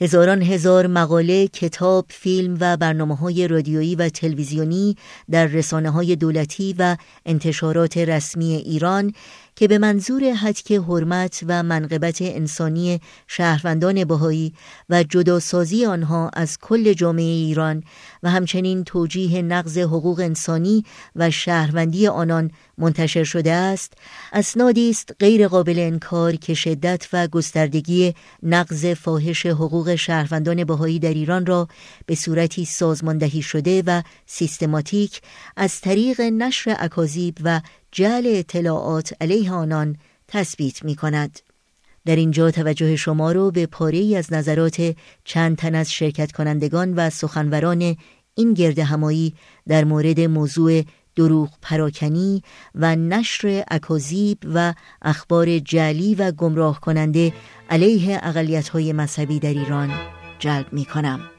هزاران 0.00 0.42
هزار 0.42 0.86
مقاله، 0.86 1.48
کتاب، 1.48 2.06
فیلم 2.08 2.56
و 2.60 2.76
برنامه 2.76 3.16
های 3.16 3.48
رادیویی 3.48 3.94
و 3.94 4.08
تلویزیونی 4.08 4.96
در 5.30 5.46
رسانه 5.46 5.90
های 5.90 6.16
دولتی 6.16 6.74
و 6.78 6.96
انتشارات 7.26 7.98
رسمی 7.98 8.54
ایران 8.54 9.12
که 9.56 9.68
به 9.68 9.78
منظور 9.78 10.32
حدک 10.32 10.72
حرمت 10.72 11.44
و 11.48 11.62
منقبت 11.62 12.22
انسانی 12.22 13.00
شهروندان 13.26 14.04
بهایی 14.04 14.52
و 14.90 15.02
جداسازی 15.02 15.84
آنها 15.84 16.30
از 16.32 16.58
کل 16.58 16.92
جامعه 16.92 17.24
ایران 17.24 17.82
و 18.22 18.30
همچنین 18.30 18.84
توجیه 18.84 19.42
نقض 19.42 19.78
حقوق 19.78 20.20
انسانی 20.20 20.84
و 21.16 21.30
شهروندی 21.30 22.06
آنان 22.06 22.50
منتشر 22.78 23.24
شده 23.24 23.52
است 23.52 23.92
اسنادی 24.32 24.90
است 24.90 25.14
غیر 25.20 25.48
قابل 25.48 25.78
انکار 25.78 26.32
که 26.32 26.54
شدت 26.54 27.08
و 27.12 27.28
گستردگی 27.28 28.14
نقض 28.42 28.86
فاحش 28.86 29.46
حقوق 29.46 29.94
شهروندان 29.94 30.64
بهایی 30.64 30.98
در 30.98 31.14
ایران 31.14 31.46
را 31.46 31.68
به 32.06 32.14
صورتی 32.14 32.64
سازماندهی 32.64 33.42
شده 33.42 33.82
و 33.86 34.02
سیستماتیک 34.26 35.20
از 35.56 35.80
طریق 35.80 36.20
نشر 36.20 36.76
اکاذیب 36.78 37.38
و 37.44 37.60
جعل 37.92 38.26
اطلاعات 38.26 39.14
علیه 39.20 39.52
آنان 39.52 39.96
تثبیت 40.28 40.84
می 40.84 40.96
کند. 40.96 41.40
در 42.06 42.16
اینجا 42.16 42.50
توجه 42.50 42.96
شما 42.96 43.32
رو 43.32 43.50
به 43.50 43.66
پاره 43.66 43.98
ای 43.98 44.16
از 44.16 44.32
نظرات 44.32 44.94
چند 45.24 45.56
تن 45.56 45.74
از 45.74 45.92
شرکت 45.92 46.32
کنندگان 46.32 46.94
و 46.94 47.10
سخنوران 47.10 47.96
این 48.34 48.54
گرد 48.54 48.78
همایی 48.78 49.34
در 49.68 49.84
مورد 49.84 50.20
موضوع 50.20 50.82
دروغ 51.16 51.50
پراکنی 51.62 52.42
و 52.74 52.96
نشر 52.96 53.64
اکاذیب 53.70 54.38
و 54.54 54.74
اخبار 55.02 55.58
جعلی 55.58 56.14
و 56.14 56.32
گمراه 56.32 56.80
کننده 56.80 57.32
علیه 57.70 58.20
اقلیت 58.22 58.68
های 58.68 58.92
مذهبی 58.92 59.38
در 59.38 59.48
ایران 59.48 59.90
جلب 60.38 60.72
می 60.72 60.84
کنم. 60.84 61.35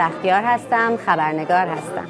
بختیار 0.00 0.42
هستم 0.42 0.96
خبرنگار 1.06 1.66
هستم. 1.66 2.06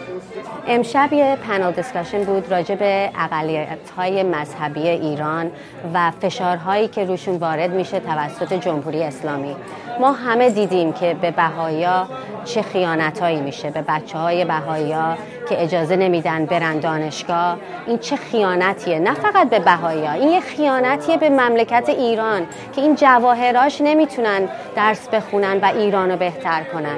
امشب 0.66 1.12
یه 1.12 1.37
پنل 1.37 1.72
دیسکاشن 1.72 2.24
بود 2.24 2.53
راجع 2.53 2.74
به 2.74 3.11
اقلیت 3.18 3.90
های 3.96 4.22
مذهبی 4.22 4.88
ایران 4.88 5.50
و 5.94 6.11
فشارهایی 6.11 6.88
که 6.88 7.05
روشون 7.05 7.37
وارد 7.37 7.70
میشه 7.70 8.00
توسط 8.00 8.53
جمهوری 8.53 9.03
اسلامی. 9.03 9.57
ما 10.00 10.12
همه 10.12 10.50
دیدیم 10.50 10.92
که 10.92 11.14
به 11.14 11.31
بهایا 11.31 12.09
چه 12.44 12.62
خیانتهایی 12.62 13.40
میشه 13.40 13.70
به 13.70 13.83
بچه 13.88 14.18
های 14.18 14.44
بهایا 14.44 15.16
که 15.48 15.62
اجازه 15.62 15.96
نمیدن 15.96 16.46
برن 16.46 16.79
دانشگاه. 16.79 17.57
این 17.87 17.98
چه 17.98 18.16
خیانتیه؟ 18.16 18.98
نه 18.98 19.14
فقط 19.14 19.50
به 19.50 19.59
بهایا 19.59 20.12
این 20.12 20.29
یه 20.29 20.40
خیانتیه 20.40 21.16
به 21.16 21.31
مملکت 21.31 21.88
ایران 21.88 22.46
که 22.76 22.83
این 22.83 22.94
جواهراش 22.94 23.81
نمی‌تونن 23.81 24.48
درس 24.76 25.09
بخونن 25.09 25.59
و 25.62 25.64
ایران 25.64 26.11
رو 26.11 26.16
بهتر 26.16 26.62
کنن. 26.72 26.96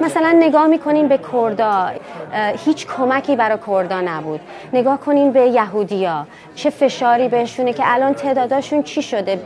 مثلا 0.00 0.33
نگاه 0.34 0.66
می‌کنین 0.66 1.08
به 1.08 1.18
کردا 1.32 1.90
هیچ 2.64 2.86
کمکی 2.86 3.36
برای 3.36 3.58
کردا 3.66 4.00
نبود. 4.00 4.40
نگاه 4.72 5.00
کنین 5.00 5.32
به 5.32 5.40
یهودیا 5.40 6.26
چه 6.54 6.70
فشاری 6.70 7.28
بهشونه 7.28 7.72
که 7.72 7.82
الان 7.86 8.14
تعداداشون 8.14 8.82
چی 8.82 9.02
شده. 9.02 9.40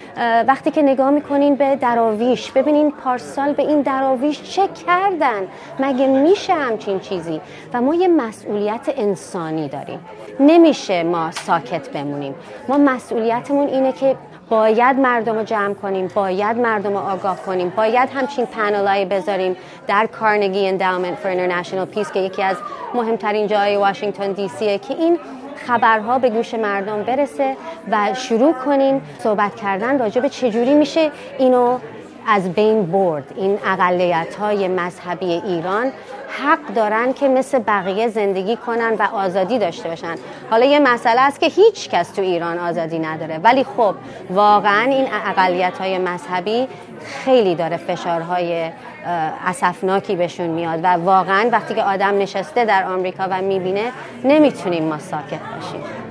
وقتی 0.46 0.70
که 0.70 0.83
نگاه 0.83 1.11
می‌کنین 1.11 1.55
به 1.55 1.77
دراویش 1.77 2.51
ببینین 2.53 2.90
پارسال 2.90 3.53
به 3.53 3.62
این 3.62 3.83
دراویش 3.83 4.42
چه 4.42 4.68
کردن. 4.87 5.48
مگه 5.81 6.07
میشه 6.07 6.55
همچین 6.55 7.01
چیزی؟ 7.01 7.40
و 7.74 7.81
ما 7.81 7.94
یه 7.94 8.09
مسئولیت 8.09 8.88
انسانی 8.96 9.68
داریم. 9.68 10.01
نمیشه 10.40 11.03
ما 11.03 11.31
ساکت 11.31 11.88
بمونیم. 11.88 12.35
ما 12.68 12.79
مسئولیتمون 12.79 13.68
اینه 13.68 13.92
که 13.92 14.16
باید 14.49 14.99
مردم 14.99 15.37
رو 15.37 15.43
جمع 15.43 15.75
کنیم 15.75 16.11
باید 16.15 16.57
مردم 16.57 16.93
رو 16.93 16.99
آگاه 16.99 17.37
کنیم 17.37 17.73
باید 17.77 18.11
همچین 18.11 18.47
پنلایی 18.47 19.05
بذاریم 19.05 19.57
در 19.87 20.07
Carnegie 20.07 20.68
Endowment 20.68 21.14
for 21.14 21.31
International 21.31 21.85
Peace 21.85 22.12
که 22.13 22.21
یکی 22.21 22.43
از 22.43 22.57
مهمترین 22.95 23.47
جای 23.47 23.77
واشنگتن 23.77 24.33
دی 24.33 24.49
سیه 24.49 24.79
که 24.79 24.95
این 24.95 25.19
خبرها 25.67 26.19
به 26.19 26.31
گوش 26.31 26.55
مردم 26.55 27.03
برسه 27.03 27.57
و 27.91 28.15
شروع 28.15 28.53
کنیم 28.53 29.03
صحبت 29.19 29.57
کردن 29.57 29.99
راجع 29.99 30.21
به 30.21 30.29
چجوری 30.29 30.75
میشه 30.75 31.11
اینو 31.39 31.79
از 32.27 32.53
بین 32.53 32.87
برد. 32.87 33.33
این 33.37 33.59
اقلیت 33.67 34.35
های 34.35 34.69
مذهبی 34.69 35.27
ایران 35.27 35.93
حق 36.29 36.75
دارن 36.75 37.12
که 37.12 37.29
مثل 37.29 37.59
بقیه 37.59 38.09
زندگی 38.09 38.57
کنن 38.57 38.95
و 38.99 39.03
آزادی 39.03 39.59
داشته 39.59 39.88
باشن. 39.88 40.14
حالا 40.51 40.67
یه 40.67 40.79
مسئله 40.79 41.21
است 41.21 41.41
که 41.41 41.47
هیچ 41.47 41.91
کس 41.91 42.11
تو 42.11 42.23
ایران 42.23 42.59
آزادی 42.59 42.99
نداره. 42.99 43.38
ولی 43.38 43.64
خب 43.64 43.95
واقعا 44.31 44.83
این 44.83 45.07
اقلیت 45.27 45.79
های 45.79 45.99
مذهبی 45.99 46.69
خیلی 47.25 47.55
داره 47.55 47.77
فشارهای 47.77 48.71
اسفناکی 49.47 50.17
بهشون 50.17 50.47
میاد 50.47 50.81
و 50.83 50.87
واقعا 50.87 51.49
وقتی 51.53 51.75
که 51.75 51.83
آدم 51.83 52.19
نشسته 52.19 52.64
در 52.64 52.85
آمریکا 52.85 53.27
و 53.31 53.43
می‌بینه 53.43 53.93
نمی‌تونیم 54.25 54.85
ما 54.85 54.99
ساکت 54.99 55.41
باشیم. 55.55 56.08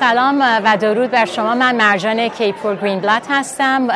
سلام 0.00 0.60
و 0.64 0.76
درود 0.76 1.10
بر 1.10 1.24
شما. 1.24 1.54
من 1.54 1.76
مرجان 1.76 2.28
کیپور 2.28 2.76
گرین 2.76 3.00
بلات 3.00 3.26
هستم 3.30 3.88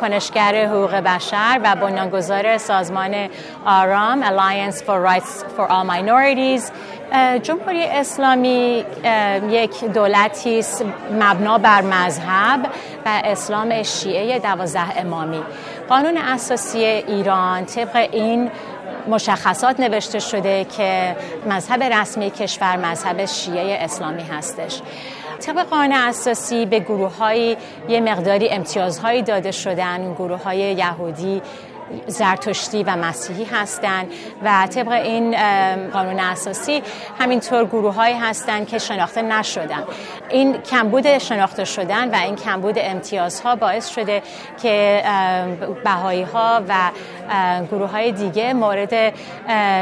کنشگر 0.00 0.66
حقوق 0.66 0.94
بشر 0.94 1.60
و 1.64 1.76
بنیانگذار 1.76 2.58
سازمان 2.58 3.28
آرام 3.66 4.22
Alliance 4.22 4.76
for 4.76 5.00
Rights 5.10 5.44
for 5.56 5.68
All 5.70 5.86
Minorities. 5.86 6.72
جمهوری 7.42 7.84
اسلامی 7.84 8.84
یک 9.50 9.84
دولتی 9.84 10.58
است 10.58 10.84
مبنا 11.20 11.58
بر 11.58 11.82
مذهب 11.82 12.60
و 13.06 13.20
اسلام 13.24 13.82
شیعه 13.82 14.38
دوازده 14.38 15.00
امامی. 15.00 15.42
قانون 15.88 16.16
اساسی 16.16 16.84
ایران 16.84 17.64
طبق 17.64 17.96
این 18.12 18.50
مشخصات 19.08 19.80
نوشته 19.80 20.18
شده 20.18 20.64
که 20.64 21.16
مذهب 21.46 21.82
رسمی 21.82 22.30
کشور 22.30 22.76
مذهب 22.76 23.24
شیعه 23.24 23.84
اسلامی 23.84 24.22
هستش. 24.22 24.80
طبق 25.42 25.66
قانون 25.66 25.92
اساسی 25.92 26.66
به 26.66 26.80
گروه 26.80 27.16
های 27.16 27.56
یه 27.88 28.00
مقداری 28.00 28.48
امتیازهایی 28.48 29.22
داده 29.22 29.50
شدن 29.50 30.14
گروه 30.14 30.42
های 30.42 30.58
یهودی 30.58 31.42
زرتشتی 32.06 32.82
و 32.82 32.96
مسیحی 32.96 33.44
هستند 33.44 34.12
و 34.44 34.66
طبق 34.66 34.92
این 34.92 35.36
قانون 35.90 36.20
اساسی 36.20 36.82
همینطور 37.18 37.64
گروه 37.64 37.94
هایی 37.94 38.14
هستند 38.14 38.68
که 38.68 38.78
شناخته 38.78 39.22
نشدن. 39.22 39.84
این 40.30 40.62
کمبود 40.62 41.18
شناخته 41.18 41.64
شدن 41.64 42.10
و 42.10 42.14
این 42.14 42.36
کمبود 42.36 42.74
امتیازها 42.78 43.56
باعث 43.56 43.88
شده 43.88 44.22
که 44.62 45.02
بهایی 45.84 46.22
ها 46.22 46.62
و 46.68 46.90
گروه 47.70 47.90
های 47.90 48.12
دیگه 48.12 48.52
مورد 48.52 49.14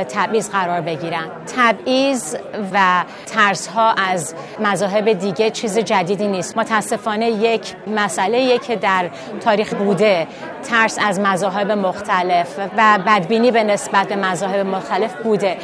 تبعیض 0.04 0.50
قرار 0.50 0.80
بگیرن. 0.80 1.30
تبعیض 1.56 2.36
و 2.72 3.04
ترس 3.26 3.66
ها 3.66 3.92
از 3.92 4.34
مذاهب 4.60 5.12
دیگه 5.12 5.50
چیز 5.50 5.78
جدیدی 5.78 6.28
نیست. 6.28 6.58
متاسفانه 6.58 7.30
یک 7.30 7.74
مسئله 7.86 8.58
که 8.58 8.76
در 8.76 9.10
تاریخ 9.40 9.74
بوده 9.74 10.26
ترس 10.62 10.98
از 11.06 11.20
مذاهب 11.20 11.70
مختلف 11.70 12.58
و 12.76 12.98
بدبینی 13.06 13.50
به 13.50 13.64
نسبت 13.64 14.08
به 14.08 14.16
مذاهب 14.16 14.66
مختلف 14.66 15.14
بوده. 15.14 15.56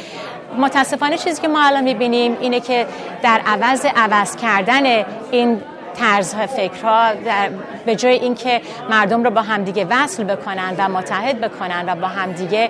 متاسفانه 0.57 1.17
چیزی 1.17 1.41
که 1.41 1.47
ما 1.47 1.65
الان 1.65 1.83
می‌بینیم 1.83 2.37
اینه 2.39 2.59
که 2.59 2.85
در 3.23 3.41
عوض 3.45 3.85
عوض 3.95 4.35
کردن 4.35 5.05
این 5.31 5.61
طرز 5.99 6.35
فکرها 6.35 7.13
در 7.13 7.49
به 7.85 7.95
جای 7.95 8.13
اینکه 8.13 8.61
مردم 8.89 9.23
رو 9.23 9.29
با 9.29 9.41
همدیگه 9.41 9.87
وصل 9.89 10.23
بکنن 10.23 10.75
و 10.77 10.89
متحد 10.89 11.41
بکنن 11.41 11.83
و 11.87 11.95
با 11.95 12.07
همدیگه 12.07 12.69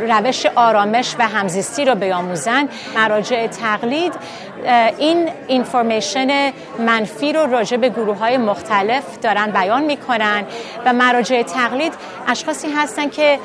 روش 0.00 0.46
آرامش 0.46 1.16
و 1.18 1.28
همزیستی 1.28 1.84
رو 1.84 1.94
بیاموزن 1.94 2.68
مراجع 2.96 3.46
تقلید 3.46 4.14
این 4.98 5.28
اینفورمیشن 5.46 6.52
منفی 6.78 7.32
رو 7.32 7.46
راجع 7.46 7.76
به 7.76 7.88
گروه 7.88 8.18
های 8.18 8.36
مختلف 8.36 9.18
دارن 9.22 9.50
بیان 9.50 9.82
می‌کنن 9.82 10.44
و 10.84 10.92
مراجع 10.92 11.42
تقلید 11.42 11.92
اشخاصی 12.28 12.68
هستن 12.70 13.08
که 13.08 13.38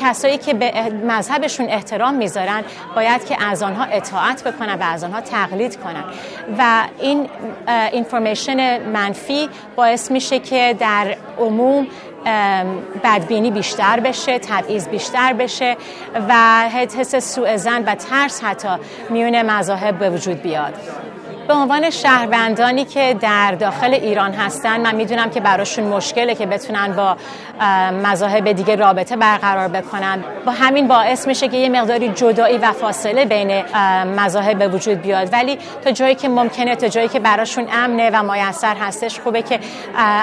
کسایی 0.00 0.38
که 0.38 0.54
به 0.54 0.72
مذهبشون 0.90 1.66
احترام 1.68 2.14
می‌ذارن 2.14 2.64
باید 2.94 3.24
که 3.24 3.44
از 3.44 3.62
آنها 3.62 3.84
اطاعت 3.84 4.44
بکنن 4.44 4.74
و 4.74 4.82
از 4.82 5.04
آنها 5.04 5.20
تقلید 5.20 5.76
کنن. 5.76 6.04
و 6.58 6.82
این 6.98 7.28
اینفورمیشن 7.92 8.82
منفی 8.82 9.48
باعث 9.76 10.10
میشه 10.10 10.38
که 10.38 10.76
در 10.78 11.16
عموم 11.38 11.86
بدبینی 13.04 13.50
بیشتر 13.50 14.00
بشه 14.00 14.38
تبعیض 14.38 14.88
بیشتر 14.88 15.32
بشه 15.32 15.76
و 16.28 16.34
حس 16.68 17.34
سوء 17.34 17.56
زن 17.56 17.84
و 17.84 17.94
ترس 17.94 18.44
حتی 18.44 18.68
میون 19.10 19.42
مذاهب 19.42 19.98
به 19.98 20.10
وجود 20.10 20.42
بیاد. 20.42 20.74
به 21.48 21.54
عنوان 21.54 21.90
شهروندانی 21.90 22.84
که 22.84 23.16
در 23.20 23.52
داخل 23.52 23.94
ایران 23.94 24.32
هستن 24.32 24.80
من 24.80 24.94
می‌دونم 24.94 25.30
که 25.30 25.40
براشون 25.40 25.84
مشکله 25.84 26.34
که 26.34 26.46
بتونن 26.46 26.92
با 26.92 27.16
مذاهب 28.04 28.52
دیگه 28.52 28.76
رابطه 28.76 29.16
برقرار 29.16 29.68
بکنن. 29.68 30.24
با 30.46 30.52
همین 30.52 30.88
باعث 30.88 31.26
میشه 31.26 31.48
که 31.48 31.56
یه 31.56 31.68
مقداری 31.68 32.08
جدایی 32.08 32.58
و 32.58 32.72
فاصله 32.72 33.24
بین 33.24 33.62
مذاهب 34.16 34.58
به 34.58 34.68
وجود 34.68 35.02
بیاد. 35.02 35.32
ولی 35.32 35.58
تا 35.84 35.90
جایی 35.90 36.14
که 36.14 36.28
ممکنه 36.28 36.76
تا 36.76 36.88
جایی 36.88 37.08
که 37.08 37.20
براشون 37.20 37.66
امنه 37.72 38.10
و 38.10 38.32
میسر 38.32 38.76
هستش 38.76 39.20
خوبه 39.20 39.42
که 39.42 39.60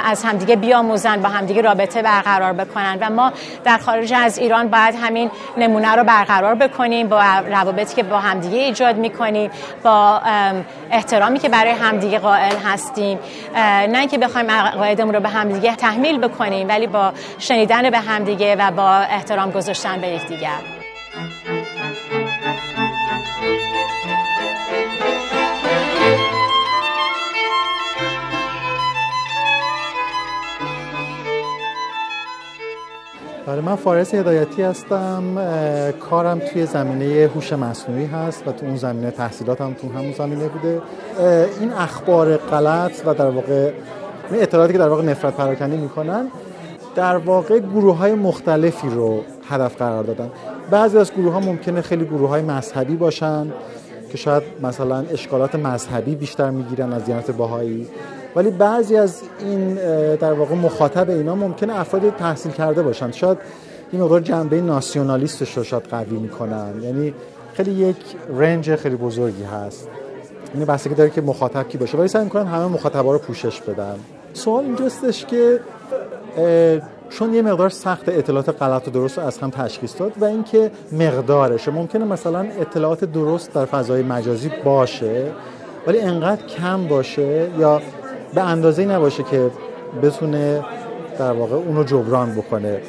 از 0.05 0.23
همدیگه 0.23 0.55
بیاموزن 0.55 1.21
با 1.21 1.29
همدیگه 1.29 1.61
رابطه 1.61 2.01
برقرار 2.01 2.53
بکنن. 2.53 2.97
و 3.01 3.09
ما 3.09 3.31
در 3.63 3.77
خارج 3.77 4.13
از 4.13 4.37
ایران 4.37 4.67
باید 4.67 4.95
همین 5.01 5.31
نمونه 5.57 5.95
رو 5.95 6.03
برقرار 6.03 6.55
بکنیم 6.55 7.07
با 7.07 7.21
روابطی 7.49 7.95
که 7.95 8.03
با 8.03 8.19
همدیگه 8.19 8.57
ایجاد 8.57 8.97
می‌کنیم 8.97 9.51
با 9.83 10.21
احترامی 11.17 11.39
که 11.39 11.49
برای 11.49 11.71
همدیگه 11.71 12.19
قائل 12.19 12.55
هستیم 12.65 13.19
نه 13.89 13.99
اینکه 13.99 14.17
بخوایم 14.17 14.51
عقایدمون 14.51 15.15
رو 15.15 15.19
به 15.19 15.29
همدیگه 15.29 15.75
تحمیل 15.75 16.17
بکنیم 16.17 16.67
ولی 16.67 16.87
با 16.87 17.13
شنیدن 17.39 17.89
به 17.89 17.99
همدیگه 17.99 18.55
و 18.55 18.71
با 18.71 18.89
احترام 18.89 19.51
گذاشتن 19.51 20.01
به 20.01 20.07
یکدیگر. 20.07 20.59
برای 33.47 33.61
من 33.61 33.75
فارس 33.75 34.13
هدایتی 34.13 34.61
هستم 34.61 35.23
کارم 35.99 36.39
توی 36.39 36.65
زمینه 36.65 37.29
هوش 37.35 37.53
مصنوعی 37.53 38.05
هست 38.05 38.47
و 38.47 38.51
تو 38.51 38.65
اون 38.65 38.75
زمینه 38.75 39.11
تحصیلاتم 39.11 39.73
تو 39.73 39.89
همون 39.89 40.11
زمینه 40.11 40.47
بوده. 40.47 40.81
این 41.59 41.73
اخبار 41.73 42.37
غلط 42.37 42.91
و 43.05 43.13
در 43.13 43.29
واقع 43.29 43.71
اطلاعاتی 44.31 44.73
که 44.73 44.79
در 44.79 44.89
واقع 44.89 45.03
نفرت 45.03 45.33
پراکنی 45.33 45.77
می‌کنن 45.77 46.27
در 46.95 47.17
واقع 47.17 47.59
گروه 47.59 47.97
های 47.97 48.13
مختلفی 48.13 48.89
رو 48.89 49.23
هدف 49.49 49.77
قرار 49.77 50.03
دادن. 50.03 50.29
بعضی 50.71 50.97
از 50.97 51.13
گروه 51.13 51.33
ها 51.33 51.39
ممکنه 51.39 51.81
خیلی 51.81 52.05
گروه 52.05 52.29
های 52.29 52.41
مذهبی 52.41 52.95
باشن 52.95 53.47
که 54.11 54.17
شاید 54.17 54.43
مثلا 54.63 55.05
اشکالات 55.11 55.55
مذهبی 55.55 56.15
بیشتر 56.15 56.49
می‌گیرن 56.49 56.93
از 56.93 57.05
دیانت 57.05 57.31
باهایی 57.31 57.87
ولی 58.37 58.51
بعضی 58.51 58.97
از 58.97 59.21
این 59.39 59.73
در 60.15 60.33
واقع 60.33 60.55
مخاطب 60.55 61.09
اینا 61.09 61.35
ممکنه 61.35 61.79
افراد 61.79 62.15
تحصیل 62.15 62.51
کرده 62.51 62.83
باشن. 62.83 63.11
شاید 63.11 63.37
این 63.91 64.01
مقدار 64.01 64.19
جنبه 64.19 64.61
ناسیونالیستش 64.61 65.57
رو 65.57 65.63
شاید 65.63 65.83
قوی 65.83 66.17
می‌کنن. 66.17 66.81
یعنی 66.83 67.13
خیلی 67.53 67.71
یک 67.71 67.95
رنج 68.37 68.75
خیلی 68.75 68.95
بزرگی 68.95 69.43
هست. 69.43 69.87
این 70.53 70.65
بستگی 70.65 70.95
داره 70.95 71.09
که 71.09 71.21
مخاطب 71.21 71.67
کی 71.67 71.77
باشه. 71.77 71.97
ولی 71.97 72.07
سعی 72.07 72.23
می‌کنن 72.23 72.45
همه 72.45 72.65
مخاطبا 72.65 73.13
رو 73.13 73.19
پوشش 73.19 73.61
بدن. 73.61 73.95
سوال 74.33 74.63
اینجاستش 74.63 75.25
که 75.25 75.59
چون 77.09 77.33
یه 77.33 77.41
مقدار 77.41 77.69
سخت 77.69 78.09
اطلاعات 78.09 78.61
غلط 78.61 78.87
و 78.87 78.91
درست 78.91 79.17
رو 79.19 79.25
از 79.25 79.37
هم 79.37 79.49
تشخیص 79.49 79.99
داد 79.99 80.11
و 80.21 80.25
اینکه 80.25 80.71
مقدارشه. 80.91 81.71
ممکنه 81.71 82.05
مثلا 82.05 82.39
اطلاعات 82.39 83.05
درست 83.05 83.53
در 83.53 83.65
فضای 83.65 84.03
مجازی 84.03 84.51
باشه 84.63 85.31
ولی 85.87 85.99
انقدر 85.99 86.45
کم 86.45 86.87
باشه 86.87 87.49
یا 87.59 87.81
به 88.37 88.43
اندازه 88.43 88.85
نباشه 88.85 89.23
که 89.23 89.49
بتونه 90.03 90.63
در 91.19 91.31
واقع 91.31 91.55
اونو 91.55 91.83
جبران 91.83 92.35
بکنه. 92.35 92.81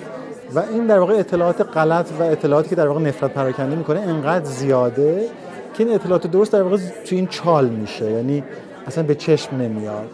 و 0.55 0.63
این 0.73 0.87
در 0.87 0.99
واقع 0.99 1.15
اطلاعات 1.15 1.61
غلط 1.77 2.07
و 2.21 2.23
اطلاعاتی 2.23 2.69
که 2.69 2.77
در 2.77 2.89
واقع 2.89 3.01
نفرت 3.01 3.35
پراکنده 3.35 3.77
می‌کنه 3.77 4.01
انقدر 4.01 4.45
زیاده 4.45 5.27
که 5.75 5.85
این 5.85 5.95
اطلاعات 5.95 6.27
درست 6.27 6.53
در 6.53 6.63
واقع 6.63 6.77
تو 6.77 7.15
این 7.17 7.27
چال 7.27 7.69
میشه. 7.69 8.11
یعنی 8.11 8.45
اصلا 8.87 9.05
به 9.05 9.15
چشم 9.15 9.57
نمیاد. 9.57 10.07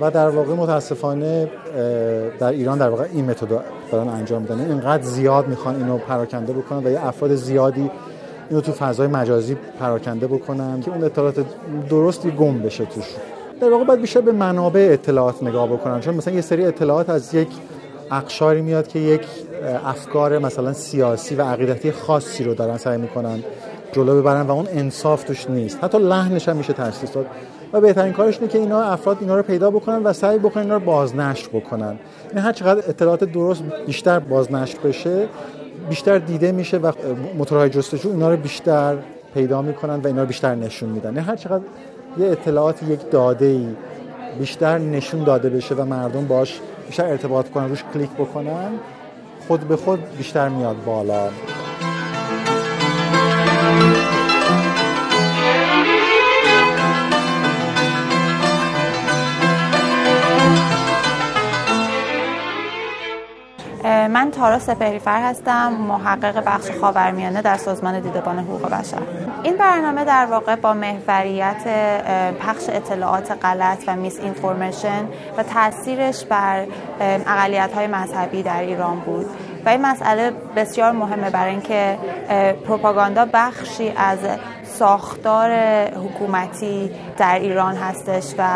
و 0.00 0.10
در 0.10 0.28
واقع 0.28 0.54
متاسفانه 0.54 1.50
در 2.38 2.48
ایران 2.48 2.78
در 2.78 2.88
واقع 2.88 3.04
این 3.12 3.24
متد 3.24 3.48
دارن 3.92 4.08
انجام 4.08 4.42
میدن. 4.42 4.60
اینقدر 4.60 5.02
زیاد 5.02 5.48
می‌خوان 5.48 5.76
اینو 5.76 5.98
پراکنده 5.98 6.52
بکنن 6.52 6.86
و 6.86 6.90
یه 6.90 7.06
افراد 7.06 7.34
زیادی 7.34 7.90
اینو 8.50 8.60
تو 8.60 8.72
فضای 8.72 9.06
مجازی 9.06 9.56
پراکنده 9.80 10.26
بکنن 10.26 10.80
که 10.80 10.90
اون 10.90 11.04
اطلاعات 11.04 11.44
درستی 11.90 12.30
گم 12.30 12.58
بشه 12.58 12.84
توش. 12.84 13.04
در 13.60 13.70
واقع 13.70 13.84
باید 13.84 14.00
بیشتر 14.00 14.20
به 14.20 14.32
منابع 14.32 14.88
اطلاعات 14.92 15.42
نگاه 15.42 15.68
بکنن. 15.68 16.00
چون 16.00 16.14
مثلا 16.14 16.34
یه 16.34 16.40
سری 16.40 16.64
اطلاعات 16.64 17.10
از 17.10 17.34
یک 17.34 17.48
اقشاری 18.10 18.60
میاد 18.60 18.88
که 18.88 18.98
یک 18.98 19.20
افکار 19.84 20.38
مثلا 20.38 20.72
سیاسی 20.72 21.34
و 21.34 21.42
عقیدتی 21.42 21.92
خاصی 21.92 22.44
رو 22.44 22.54
دارن 22.54 22.76
سعی 22.76 22.98
می‌کنن 22.98 23.42
جلو 23.92 24.20
ببرن 24.20 24.46
و 24.46 24.50
اون 24.50 24.66
انصاف 24.72 25.24
توش 25.24 25.50
نیست. 25.50 25.84
حتی 25.84 25.98
لحنش 25.98 26.48
هم 26.48 26.56
میشه 26.56 26.72
تشخیص 26.72 27.14
داد. 27.14 27.26
و 27.72 27.80
بهترین 27.80 28.12
کارش 28.12 28.38
اینه 28.38 28.52
که 28.52 28.58
اینا 28.58 28.82
افراد 28.82 29.16
اینا 29.20 29.36
رو 29.36 29.42
پیدا 29.42 29.70
بکنن 29.70 30.02
و 30.02 30.12
سعی 30.12 30.38
بکنن 30.38 30.62
اینا 30.62 30.74
رو 30.74 30.84
بازنشر 30.84 31.48
بکنن. 31.48 31.98
یعنی 32.28 32.40
هر 32.40 32.52
چقدر 32.52 32.88
اطلاعات 32.88 33.24
درست 33.24 33.62
بیشتر 33.86 34.18
بازنشر 34.18 34.78
بشه 34.84 35.28
بیشتر 35.88 36.18
دیده 36.18 36.52
میشه 36.52 36.76
و 36.76 36.92
موتورهای 37.38 37.70
جستجو 37.70 38.10
اینا 38.10 38.30
رو 38.30 38.36
بیشتر 38.36 38.96
پیدا 39.34 39.62
می‌کنن 39.62 40.00
و 40.00 40.06
اینا 40.06 40.20
رو 40.20 40.26
بیشتر 40.26 40.54
نشون 40.54 40.88
میدن. 40.88 41.14
یعنی 41.14 41.26
هر 41.26 41.36
چقدر 41.36 41.64
یه 42.18 42.26
اطلاعات 42.26 42.82
یک 42.82 43.10
داده 43.10 43.46
ای 43.46 43.66
بیشتر 44.38 44.78
نشون 44.78 45.24
داده 45.24 45.50
بشه 45.50 45.74
و 45.74 45.84
مردم 45.84 46.26
باش 46.26 46.60
بیشتر 46.86 47.06
ارتباط 47.06 47.50
کنن 47.50 47.68
روش 47.68 47.84
کلیک 47.94 48.10
بکنن 48.10 48.70
خود 49.48 49.60
به 49.60 49.76
خود 49.76 50.16
بیشتر 50.16 50.48
میاد 50.48 50.76
بالا. 50.84 51.28
من 64.08 64.30
تارا 64.30 64.58
سپهریفر 64.58 65.22
هستم 65.22 65.72
محقق 65.72 66.44
بخش 66.44 66.70
خاورمیانه 66.70 67.42
در 67.42 67.56
سازمان 67.56 68.00
دیدبان 68.00 68.38
حقوق 68.38 68.70
بشر. 68.70 69.02
این 69.42 69.56
برنامه 69.56 70.04
در 70.04 70.26
واقع 70.26 70.56
با 70.56 70.74
محوریت 70.74 71.66
پخش 72.40 72.68
اطلاعات 72.68 73.38
غلط 73.42 73.84
و 73.86 73.96
میس 73.96 74.18
اینفورمیشن 74.18 75.08
و 75.36 75.42
تاثیرش 75.42 76.24
بر 76.24 76.66
اقلیت 77.00 77.72
های 77.74 77.86
مذهبی 77.86 78.42
در 78.42 78.60
ایران 78.60 79.00
بود. 79.00 79.26
و 79.66 79.68
این 79.68 79.86
مسئله 79.86 80.32
بسیار 80.56 80.92
مهمه 80.92 81.30
برای 81.30 81.50
اینکه 81.50 81.98
پروپاگاندا 82.66 83.26
بخشی 83.32 83.92
از 83.96 84.18
ساختار 84.78 85.50
حکومتی 85.84 86.90
در 87.18 87.38
ایران 87.38 87.76
هستش 87.76 88.34
و 88.38 88.48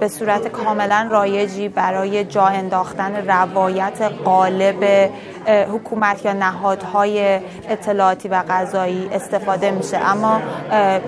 به 0.00 0.08
صورت 0.08 0.48
کاملا 0.48 1.08
رایجی 1.10 1.68
برای 1.68 2.24
جا 2.24 2.44
انداختن 2.44 3.28
روایت 3.28 4.02
قالب 4.24 5.10
حکومت 5.46 6.24
یا 6.24 6.32
نهادهای 6.32 7.40
اطلاعاتی 7.68 8.28
و 8.28 8.42
قضایی 8.48 9.08
استفاده 9.12 9.70
میشه. 9.70 9.98
اما 9.98 10.40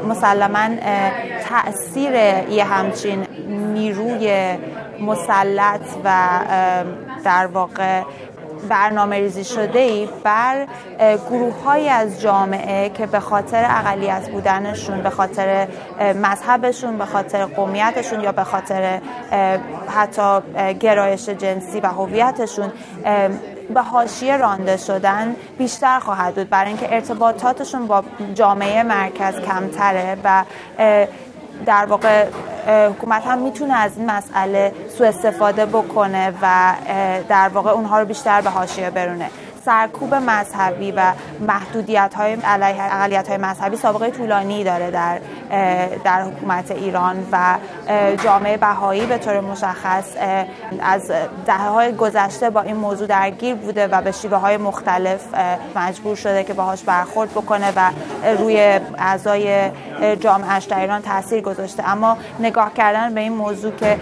مسلما 0.08 0.68
تاثیر 1.48 2.14
یه 2.50 2.64
همچین 2.64 3.26
نیروی 3.48 4.54
مسلط 5.00 5.80
و 6.04 6.28
در 7.24 7.46
واقع 7.46 8.02
برنامه 8.68 9.16
ریزی 9.16 9.44
شده 9.44 9.78
ای 9.78 10.08
بر 10.24 10.66
گروه 11.30 11.62
های 11.62 11.88
از 11.88 12.20
جامعه 12.20 12.88
که 12.88 13.06
به 13.06 13.20
خاطر 13.20 13.66
اقلیت 13.70 14.28
بودنشون 14.28 15.02
به 15.02 15.10
خاطر 15.10 15.68
مذهبشون 16.00 16.98
به 16.98 17.06
خاطر 17.06 17.44
قومیتشون 17.44 18.20
یا 18.20 18.32
به 18.32 18.44
خاطر 18.44 19.00
حتی 19.88 20.40
گرایش 20.80 21.28
جنسی 21.28 21.80
و 21.80 21.86
هویتشون 21.86 22.72
به 23.74 23.82
حاشیه 23.82 24.36
رانده 24.36 24.76
شدن 24.76 25.36
بیشتر 25.58 25.98
خواهد 25.98 26.34
بود. 26.34 26.50
برای 26.50 26.68
اینکه 26.68 26.94
ارتباطاتشون 26.94 27.86
با 27.86 28.04
جامعه 28.34 28.82
مرکز 28.82 29.40
کمتره 29.40 30.16
و 30.24 30.44
در 31.66 31.86
واقع 31.86 32.26
حکومت 32.66 33.26
هم 33.26 33.38
می‌تونه 33.38 33.74
از 33.74 33.96
این 33.96 34.10
مسئله 34.10 34.72
سوء 34.98 35.08
استفاده 35.08 35.66
بکنه 35.66 36.32
و 36.42 36.74
در 37.28 37.48
واقع 37.48 37.70
اونها 37.70 38.00
رو 38.00 38.06
بیشتر 38.06 38.40
به 38.40 38.50
حاشیه 38.50 38.90
برونه. 38.90 39.30
سرکوب 39.64 40.14
مذهبی 40.14 40.92
و 40.92 41.12
محدودیت 41.40 42.14
های 42.16 42.32
علیه 42.32 42.94
اقلیت 42.94 43.28
های 43.28 43.36
مذهبی 43.36 43.76
سابقه 43.76 44.10
طولانی 44.10 44.64
داره 44.64 44.90
در 44.90 45.18
در 46.04 46.22
حکومت 46.22 46.70
ایران 46.70 47.16
و 47.32 47.58
جامعه 48.24 48.56
بهایی 48.56 49.06
به 49.06 49.18
طور 49.18 49.40
مشخص 49.40 50.04
از 50.80 51.10
دهه 51.46 51.68
های 51.68 51.92
گذشته 51.92 52.50
با 52.50 52.60
این 52.60 52.76
موضوع 52.76 53.06
درگیر 53.06 53.54
بوده 53.54 53.86
و 53.86 54.02
به 54.02 54.12
شیوه 54.12 54.36
های 54.36 54.56
مختلف 54.56 55.20
مجبور 55.76 56.16
شده 56.16 56.44
که 56.44 56.52
باهاش 56.52 56.82
برخورد 56.82 57.30
بکنه 57.30 57.72
و 57.76 57.90
روی 58.38 58.80
اعضای 58.98 59.70
جامعهش 60.20 60.64
در 60.64 60.80
ایران 60.80 61.02
تاثیر 61.02 61.40
گذاشته. 61.40 61.88
اما 61.88 62.16
نگاه 62.40 62.74
کردن 62.74 63.14
به 63.14 63.20
این 63.20 63.32
موضوع 63.32 63.72
که 63.72 63.98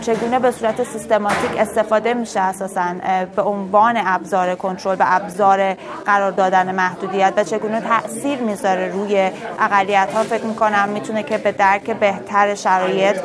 چگونه 0.00 0.38
به 0.38 0.50
صورت 0.50 0.84
سیستماتیک 0.84 1.58
استفاده 1.58 2.14
میشه 2.14 2.40
اساسا 2.40 2.94
به 3.36 3.42
عنوان 3.42 3.94
ابزار 3.96 4.54
کنترل 4.54 4.97
و 5.00 5.04
ابزار 5.06 5.74
قرار 6.06 6.30
دادن 6.30 6.74
محدودیت 6.74 7.32
و 7.36 7.44
چگونه 7.44 7.80
تاثیر 7.80 8.38
می‌ذاره 8.38 8.92
روی 8.92 9.30
اقلیت 9.60 10.12
ها 10.14 10.22
فکر 10.22 10.44
می‌کنم 10.44 10.88
می‌تونه 10.88 11.22
که 11.22 11.38
به 11.38 11.52
درک 11.52 11.90
بهتر 11.90 12.54
شرایط 12.54 13.16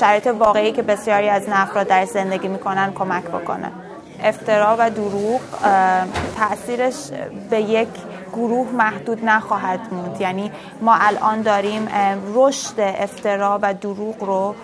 شرایط 0.00 0.26
واقعی 0.26 0.72
که 0.72 0.82
بسیاری 0.82 1.28
از 1.28 1.42
افراد 1.52 1.86
در 1.86 2.04
زندگی 2.04 2.48
می‌کنن 2.48 2.92
کمک 2.92 3.24
بکنه. 3.24 3.72
افترا 4.24 4.76
و 4.78 4.90
دروغ 4.90 5.40
تاثیرش 6.36 6.94
به 7.50 7.60
یک 7.60 7.88
گروه 8.38 8.72
محدود 8.72 9.24
نخواهد 9.24 9.80
موند 9.92 10.20
یعنی 10.20 10.50
ما 10.80 10.94
الان 11.00 11.42
داریم 11.42 11.88
رشد 12.34 12.80
افترا 12.80 13.58
و 13.62 13.74
دروغ 13.74 14.24
رو 14.24 14.54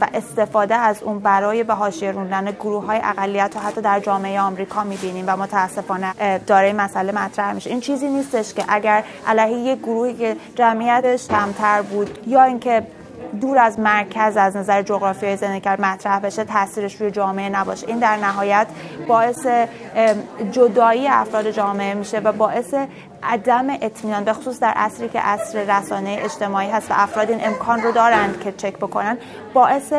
و 0.00 0.06
استفاده 0.14 0.74
از 0.74 1.02
اون 1.02 1.18
برای 1.18 1.64
به 1.64 1.74
حاشیه 1.74 2.10
روندن 2.10 2.50
گروه 2.50 2.84
های 2.86 3.00
اقلیت 3.04 3.56
و 3.56 3.60
حتی 3.60 3.80
در 3.80 4.00
جامعه 4.00 4.40
آمریکا 4.40 4.84
می‌بینیم 4.84 5.24
و 5.28 5.36
متاسفانه 5.36 6.38
داره 6.46 6.72
مسئله 6.72 7.12
مطرح 7.12 7.52
میشه. 7.52 7.70
این 7.70 7.80
چیزی 7.80 8.08
نیستش 8.08 8.54
که 8.54 8.64
اگر 8.68 9.04
علیه 9.26 9.58
یک 9.58 9.78
گروهی 9.78 10.14
که 10.14 10.36
جمعیتش 10.54 11.28
کمتر 11.28 11.82
بود 11.82 12.18
یا 12.26 12.42
اینکه 12.42 12.82
دور 13.40 13.58
از 13.58 13.80
مرکز 13.80 14.36
از 14.36 14.56
نظر 14.56 14.82
جغرافیایی 14.82 15.36
زندگی 15.36 15.60
کرد 15.60 15.80
مطرح 15.80 16.18
بشه 16.18 16.44
تاثیرش 16.44 17.00
روی 17.00 17.10
جامعه 17.10 17.48
نباشه. 17.48 17.88
این 17.88 17.98
در 17.98 18.16
نهایت 18.16 18.66
باعث 19.08 19.46
جدایی 20.52 21.08
افراد 21.08 21.50
جامعه 21.50 21.94
میشه 21.94 22.18
و 22.18 22.32
باعث 22.32 22.74
عدم 23.22 23.70
اطمینان 23.70 24.24
به 24.24 24.32
خصوص 24.32 24.60
در 24.60 24.72
عصری 24.76 25.08
که 25.08 25.20
عصر 25.20 25.78
رسانه 25.78 26.18
اجتماعی 26.20 26.70
هست 26.70 26.90
و 26.90 26.94
افراد 26.96 27.30
این 27.30 27.46
امکان 27.46 27.82
رو 27.82 27.92
دارند 27.92 28.40
که 28.40 28.52
چک 28.52 28.76
بکنن 28.76 29.18
باعث 29.54 29.92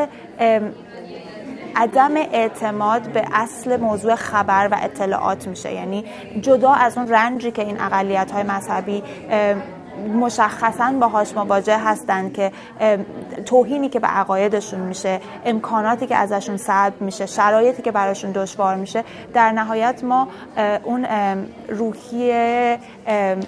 عدم 1.75 2.15
اعتماد 2.15 3.01
به 3.01 3.23
اصل 3.33 3.79
موضوع 3.79 4.15
خبر 4.15 4.67
و 4.71 4.77
اطلاعات 4.81 5.47
میشه. 5.47 5.73
یعنی 5.73 6.05
جدا 6.41 6.71
از 6.71 6.97
اون 6.97 7.07
رنجی 7.07 7.51
که 7.51 7.61
این 7.61 7.81
اقلیت 7.81 8.31
های 8.31 8.43
مذهبی 8.43 9.03
مشخصا 10.07 10.93
باهاش 10.99 11.33
مواجه 11.33 11.77
هستند 11.77 12.33
که 12.33 12.51
توهینی 13.45 13.89
که 13.89 13.99
به 13.99 14.07
عقایدشون 14.07 14.79
میشه 14.79 15.19
امکاناتی 15.45 16.07
که 16.07 16.15
ازشون 16.15 16.57
سلب 16.57 17.01
میشه 17.01 17.25
شرایطی 17.25 17.81
که 17.81 17.91
براشون 17.91 18.31
دشوار 18.31 18.75
میشه 18.75 19.03
در 19.33 19.51
نهایت 19.51 20.03
ما 20.03 20.27
اون 20.83 21.07
روحیه 21.69 22.79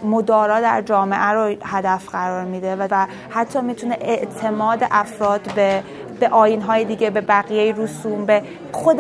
مدارا 0.04 0.62
در 0.62 0.82
جامعه 0.82 1.30
رو 1.30 1.56
هدف 1.64 2.10
قرار 2.10 2.46
میده 2.46 2.76
و 2.76 3.08
حتی 3.30 3.62
می‌تونه 3.62 3.98
اعتماد 4.02 4.88
افراد 4.92 5.42
به 5.56 5.84
به 6.20 6.30
آین 6.30 6.62
های 6.62 6.86
دیگه 6.86 7.10
به 7.10 7.22
بقیه 7.22 7.76
رسوم 7.78 8.26
به 8.26 8.42
خود 8.72 8.98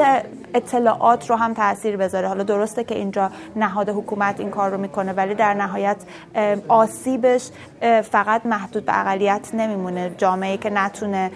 اطلاعات 0.54 1.30
رو 1.30 1.36
هم 1.36 1.54
تاثیر 1.54 1.98
بذاره. 1.98 2.28
حالا 2.28 2.44
درسته 2.44 2.84
که 2.84 2.96
اینجا 2.96 3.32
نهاد 3.56 3.90
حکومت 3.90 4.40
این 4.40 4.50
کار 4.50 4.72
رو 4.72 4.78
می‌کنه 4.78 5.14
ولی 5.14 5.36
در 5.36 5.54
نهایت 5.54 5.98
آسیبش 6.68 7.50
فقط 8.12 8.46
محدود 8.46 8.86
به 8.86 9.00
اقلیت 9.00 9.50
نمیمونه. 9.54 10.16
جامعه 10.18 10.58
که 10.58 10.70
نتونه 10.70 11.32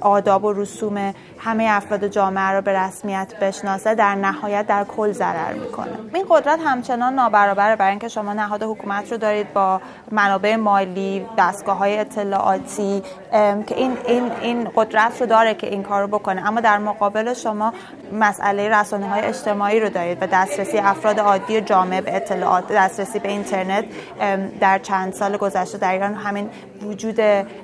آداب 0.00 0.44
و 0.44 0.52
رسوم 0.52 1.14
همه 1.38 1.66
افراد 1.70 2.06
جامعه 2.06 2.50
رو 2.50 2.60
به 2.62 2.78
رسمیت 2.78 3.34
بشناسه 3.40 3.94
در 3.94 4.14
نهایت 4.14 4.66
در 4.66 4.84
کل 4.84 5.12
ضرر 5.12 5.52
می‌کنه. 5.52 5.92
این 6.14 6.24
قدرت 6.28 6.58
همچنان 6.64 7.14
نابرابره 7.14 7.76
برای 7.76 7.90
اینکه 7.90 8.08
شما 8.08 8.32
نهاد 8.32 8.62
حکومت 8.62 9.12
رو 9.12 9.18
دارید 9.18 9.52
با 9.52 9.80
منابع 10.10 10.56
مالی 10.56 11.26
دستگاه 11.38 11.78
های 11.78 11.98
اطلاعاتی 11.98 13.02
که 13.66 13.76
این 13.76 13.96
این 14.06 14.32
این 14.40 14.68
قدرت 14.76 15.20
رو 15.20 15.26
داره 15.26 15.54
که 15.54 15.66
این 15.66 15.82
کار 15.82 16.02
رو 16.02 16.08
بکنه. 16.08 16.48
اما 16.48 16.60
در 16.60 16.78
مقابل 16.78 17.34
شما 17.34 17.72
مسئله 18.12 18.68
رسانه 18.68 19.08
های 19.08 19.22
اجتماعی 19.22 19.80
رو 19.80 19.88
دارید 19.88 20.18
و 20.20 20.26
دسترسی 20.26 20.78
افراد 20.78 21.20
عادی 21.20 21.60
جامعه 21.60 22.00
به 22.00 22.16
اطلاعات 22.16 22.72
دسترسی 22.72 23.18
به 23.18 23.28
اینترنت 23.28 23.84
در 24.60 24.78
چند 24.78 25.12
سال 25.12 25.36
گذشته 25.36 25.78
در 25.78 25.92
ایران 25.92 26.14
همین 26.14 26.50
وجود 26.82 27.20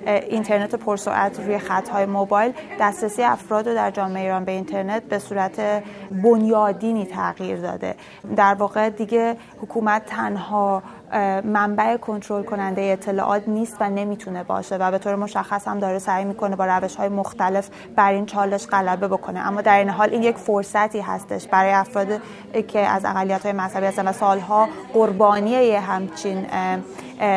اینترنت 0.07 0.75
پرسرعت 0.75 1.41
روی 1.41 1.59
خطهای 1.89 2.07
موبایل 2.07 2.53
دسترسی 2.81 3.23
افراد 3.23 3.69
رو 3.69 3.75
در 3.75 3.91
جامعه 3.91 4.23
ایران 4.23 4.45
به 4.45 4.53
اینترنت 4.53 5.03
به 5.03 5.19
صورت 5.19 5.83
بنیادینی 6.11 7.05
تغییر 7.05 7.61
داده. 7.61 7.95
در 8.37 8.55
واقع 8.55 8.91
دیگه 8.91 9.37
حکومت 9.63 10.07
تنها 10.07 10.83
منبع 11.45 11.97
کنترل 11.97 12.43
کننده 12.43 12.83
اطلاعات 12.83 13.49
نیست 13.49 13.77
و 13.81 13.91
نمی‌تونه 13.91 14.45
باشه 14.45 14.77
و 14.77 14.91
به 14.91 14.99
طور 14.99 15.17
مشخص 15.17 15.69
هم 15.69 15.79
داره 15.79 15.99
سعی 15.99 16.25
می‌کنه 16.25 16.57
با 16.57 16.67
روش 16.67 16.97
های 16.97 17.09
مختلف 17.09 17.71
بر 17.97 18.13
این 18.13 18.27
چالش 18.27 18.67
غلبه 18.67 19.09
بکنه. 19.09 19.47
اما 19.47 19.61
در 19.61 19.79
این 19.79 19.89
حال 19.89 20.11
این 20.11 20.23
یک 20.23 20.37
فرصتی 20.37 21.01
هستش 21.01 21.47
برای 21.47 21.73
افراد 21.73 22.09
که 22.69 22.79
از 22.79 23.05
اقلیت 23.05 23.43
های 23.43 23.53
مذهبی 23.53 23.87
هستن 23.87 24.09
و 24.09 24.13
سالها 24.13 24.69
قربانی 24.93 25.75
همچین 25.75 26.47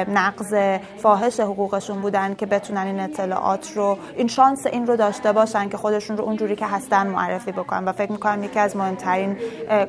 نقض 0.07 0.79
فاحش 0.97 1.39
حقوقشون 1.39 2.01
بودن 2.01 2.33
که 2.33 2.45
بتونن 2.45 2.87
این 2.87 2.99
اطلاعات 2.99 3.71
رو 3.75 3.97
این 4.15 4.27
شانس 4.27 4.67
این 4.67 4.87
رو 4.87 4.95
داشته 4.95 5.31
باشن 5.31 5.69
که 5.69 5.77
خودشون 5.77 6.17
رو 6.17 6.23
اونجوری 6.23 6.55
که 6.55 6.65
هستن 6.65 7.07
معرفی 7.07 7.51
بکنن. 7.51 7.85
و 7.85 7.91
فکر 7.91 8.11
می‌کنم 8.11 8.43
یکی 8.43 8.59
از 8.59 8.75
مهمترین 8.75 9.37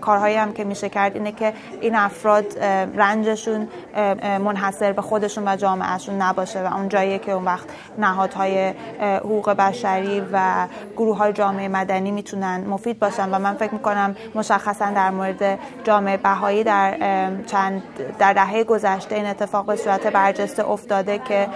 کارهایی 0.01 0.37
هم 0.37 0.53
که 0.53 0.65
میشه 0.65 0.89
کرد 0.89 1.17
اینه 1.17 1.33
که 1.33 1.53
این 1.81 1.95
افراد 1.95 2.59
رنجشون 2.95 3.69
منحصر 4.19 4.93
به 4.93 5.03
خودشون 5.03 5.49
و 5.49 5.57
جامعهشون 5.57 6.23
نباشه 6.23 6.69
و 6.69 6.75
اون 6.75 6.89
جاییه 6.89 7.19
که 7.19 7.33
اون 7.33 7.45
وقت 7.45 7.67
نهادهای 7.99 8.75
حقوق 9.01 9.51
بشری 9.51 10.23
و 10.33 10.67
گروه 10.97 11.17
های 11.17 11.33
جامعه 11.33 11.69
مدنی 11.69 12.11
می‌تونن 12.11 12.65
مفید 12.69 12.99
باشن. 12.99 13.35
و 13.35 13.39
من 13.39 13.55
فکر 13.55 13.73
می‌کنم 13.73 14.17
مشخصا 14.35 14.91
در 14.91 15.11
مورد 15.11 15.59
جامعه 15.85 16.17
بهایی 16.17 16.65
در 16.65 16.97
چند 17.47 17.83
در 18.19 18.33
دهه 18.33 18.65
گذشته 18.65 19.15
این 19.15 19.27
اتفاق 19.27 19.67
صورت 19.85 20.07
برجسته 20.07 20.69
افتاده 20.69 21.19
که 21.19 21.49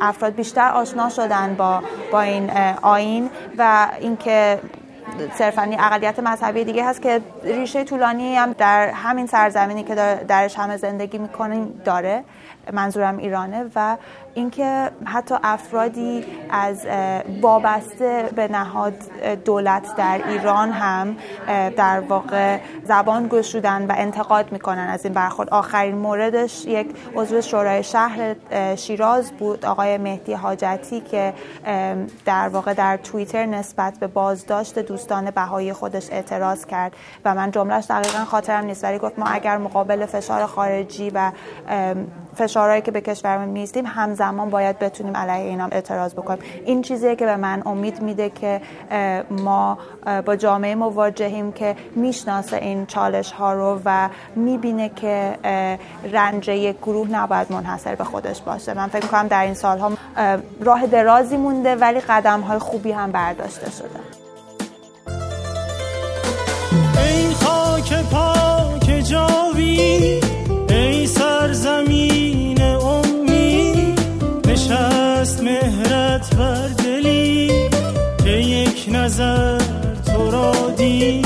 افراد 0.00 0.34
بیشتر 0.34 0.70
آشنا 0.70 1.08
شدن 1.08 1.54
با 1.54 1.82
با 2.12 2.20
این 2.20 2.50
آین 2.82 3.30
و 3.58 3.88
اینکه 4.00 4.60
صرفا 5.34 5.70
اقلیت 5.78 6.18
مذهبی 6.18 6.64
دیگه 6.64 6.84
هست 6.84 7.02
که 7.02 7.20
ریشه 7.44 7.84
طولانی 7.84 8.36
هم 8.36 8.52
در 8.52 8.88
همین 8.88 9.26
سرزمینی 9.26 9.82
که 9.82 9.94
درش 10.28 10.58
همه 10.58 10.76
زندگی 10.76 11.18
می‌کنیم 11.18 11.80
داره. 11.84 12.24
منظورم 12.72 13.18
ایرانه 13.18 13.64
و 13.74 13.96
اینکه 14.34 14.90
حتی 15.04 15.34
افرادی 15.42 16.24
از 16.50 16.86
وابسته 17.40 18.28
به 18.36 18.48
نهاد 18.48 18.94
دولت 19.44 19.96
در 19.96 20.20
ایران 20.28 20.70
هم 20.70 21.16
در 21.76 22.00
واقع 22.00 22.58
زبان 22.84 23.28
گشودن 23.28 23.86
و 23.86 23.94
انتقاد 23.96 24.52
می‌کنن 24.52 24.88
از 24.88 25.04
این 25.04 25.14
برخورد. 25.14 25.50
آخرین 25.50 25.96
موردش 25.96 26.64
یک 26.66 26.96
عضو 27.14 27.40
شورای 27.40 27.82
شهر 27.82 28.34
شیراز 28.76 29.32
بود 29.32 29.66
آقای 29.66 29.98
مهدی 29.98 30.32
حاجتی 30.32 31.00
که 31.00 31.34
در 32.24 32.48
واقع 32.48 32.74
در 32.74 32.96
توییتر 32.96 33.46
نسبت 33.46 33.98
به 33.98 34.06
بازداشت 34.06 34.78
دوستان 34.78 35.30
بهایی 35.30 35.72
خودش 35.72 36.10
اعتراض 36.10 36.66
کرد 36.66 36.92
و 37.24 37.34
من 37.34 37.50
جملهش 37.50 37.86
دقیقا 37.88 38.24
خاطرم 38.24 38.64
نیست 38.64 38.84
ولی 38.84 38.98
گفت 38.98 39.18
ما 39.18 39.26
اگر 39.26 39.58
مقابل 39.58 40.06
فشار 40.06 40.46
خارجی 40.46 41.10
و 41.10 41.32
فشارهایی 42.36 42.82
که 42.82 42.90
به 42.90 43.00
کشورمون 43.00 43.48
میستیم 43.48 43.86
همزمان 43.86 44.50
باید 44.50 44.78
بتونیم 44.78 45.16
علیه 45.16 45.48
اینام 45.48 45.68
اعتراض 45.72 46.14
بکنیم. 46.14 46.42
این 46.64 46.82
چیزیه 46.82 47.16
که 47.16 47.26
به 47.26 47.36
من 47.36 47.62
امید 47.66 48.02
میده 48.02 48.30
که 48.30 48.60
ما 49.30 49.78
با 50.26 50.36
جامعه 50.36 50.74
مواجهیم 50.74 51.52
که 51.52 51.76
می‌شناسه 51.96 52.56
این 52.56 52.86
چالش 52.86 53.32
ها 53.32 53.52
رو 53.52 53.80
و 53.84 54.08
می‌بینه 54.36 54.88
که 54.88 55.38
رنج 56.12 56.48
یک 56.48 56.76
گروه 56.78 57.08
نباید 57.10 57.52
منحصر 57.52 57.94
به 57.94 58.04
خودش 58.04 58.40
باشه. 58.40 58.74
من 58.74 58.86
فکر 58.86 59.06
کنم 59.06 59.28
در 59.28 59.42
این 59.42 59.54
سالها 59.54 59.92
راه 60.60 60.86
درازی 60.86 61.36
مونده 61.36 61.76
ولی 61.76 62.00
قدم 62.00 62.40
های 62.40 62.58
خوبی 62.58 62.92
هم 62.92 63.12
برداشته 63.12 63.70
شده. 63.70 64.00
ای 67.02 67.34
خاک 67.34 68.04
پاک 68.10 69.04
جاوی 69.10 70.21
نظر 79.12 79.58
تو 80.06 80.30
را 80.30 80.70
دی 80.76 81.22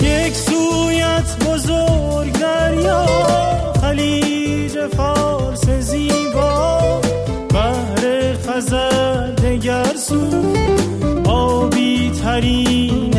یک 0.00 0.34
سویت 0.34 1.44
بزرگ 1.46 2.32
دریا 2.32 3.06
خلیج 3.80 4.78
فارس 4.96 5.68
زیبا. 5.68 6.80
بحر 7.54 8.34
خزر 8.46 9.30
دگر 9.30 9.96
سو 9.96 10.22
آبی 11.24 12.10
ترین 12.22 13.17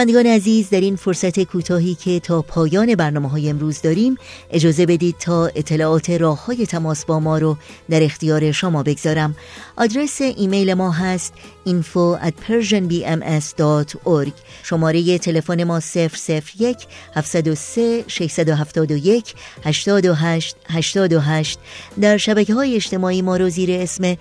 شنوندگان 0.00 0.26
عزیز 0.26 0.70
در 0.70 0.80
این 0.80 0.96
فرصت 0.96 1.42
کوتاهی 1.42 1.94
که 1.94 2.20
تا 2.20 2.42
پایان 2.42 2.94
برنامه 2.94 3.28
های 3.28 3.50
امروز 3.50 3.82
داریم 3.82 4.16
اجازه 4.50 4.86
بدید 4.86 5.16
تا 5.18 5.46
اطلاعات 5.46 6.10
راه 6.10 6.44
های 6.44 6.66
تماس 6.66 7.04
با 7.04 7.20
ما 7.20 7.38
رو 7.38 7.56
در 7.90 8.02
اختیار 8.02 8.52
شما 8.52 8.82
بگذارم. 8.82 9.36
آدرس 9.76 10.20
ایمیل 10.20 10.74
ما 10.74 10.90
هست 10.90 11.32
info 11.66 12.16
at 12.22 12.34
persianbms.org 12.48 14.32
شماره 14.62 15.18
تلفن 15.18 15.64
ما 15.64 15.80
001 15.80 16.86
703 17.16 18.04
671 18.06 19.34
828 19.64 20.56
828 20.70 21.58
در 22.00 22.16
شبکه 22.16 22.54
های 22.54 22.74
اجتماعی 22.74 23.22
ما 23.22 23.36
رو 23.36 23.48
زیر 23.48 23.70
اسم 23.72 24.16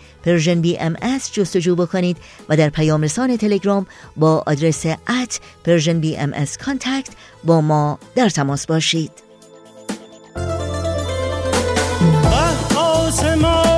بی 0.61 0.77
ام 0.79 0.95
جستجو 1.33 1.75
بکنید 1.75 2.17
و 2.49 2.57
در 2.57 2.69
پیام 2.69 3.01
رسان 3.01 3.37
تلگرام 3.37 3.87
با 4.17 4.43
آدرس 4.47 4.85
at 4.85 5.39
BM 5.99 6.45
contact 6.65 7.09
با 7.43 7.61
ما 7.61 7.99
در 8.15 8.29
تماس 8.29 8.65
باشید. 8.65 9.11
آسمان. 13.09 13.68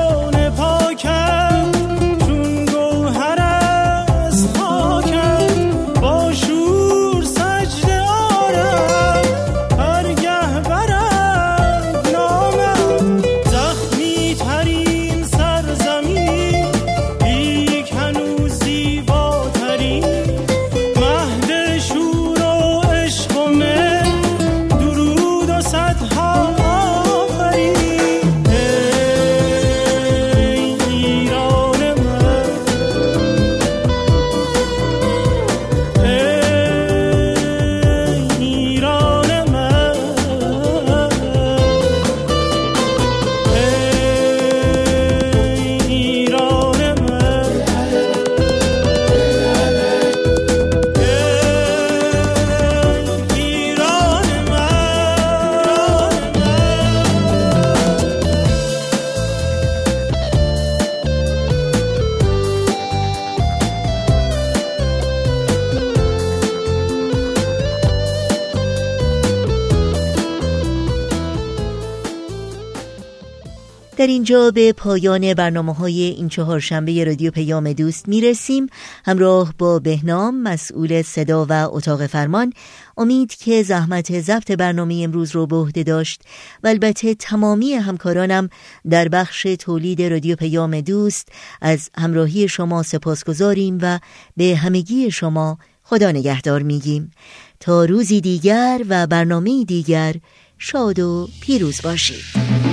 اینجا 74.31 74.51
به 74.51 74.73
پایان 74.73 75.33
برنامه 75.33 75.73
های 75.73 76.01
این 76.01 76.29
چهارشنبه 76.29 77.03
رادیو 77.03 77.31
پیام 77.31 77.73
دوست 77.73 78.07
می 78.07 78.21
رسیم 78.21 78.67
همراه 79.05 79.53
با 79.57 79.79
بهنام 79.79 80.41
مسئول 80.41 81.01
صدا 81.01 81.45
و 81.49 81.67
اتاق 81.71 82.05
فرمان. 82.05 82.53
امید 82.97 83.35
که 83.35 83.63
زحمت 83.63 84.19
ضبط 84.19 84.51
برنامه 84.51 85.01
امروز 85.03 85.31
رو 85.31 85.47
به 85.47 85.55
عهده 85.55 85.83
داشت. 85.83 86.21
و 86.63 86.67
البته 86.67 87.15
تمامی 87.15 87.73
همکارانم 87.73 88.49
در 88.89 89.07
بخش 89.07 89.43
تولید 89.59 90.01
رادیو 90.01 90.35
پیام 90.35 90.81
دوست 90.81 91.27
از 91.61 91.89
همراهی 91.97 92.47
شما 92.47 92.83
سپاسگزاریم 92.83 93.77
و 93.81 93.99
به 94.37 94.55
همگی 94.55 95.11
شما 95.11 95.57
خدا 95.83 96.11
نگهدار 96.11 96.61
میگیم. 96.61 97.11
تا 97.59 97.85
روزی 97.85 98.21
دیگر 98.21 98.81
و 98.89 99.07
برنامه 99.07 99.63
دیگر 99.63 100.15
شاد 100.57 100.99
و 100.99 101.29
پیروز 101.41 101.81
باشید. 101.81 102.70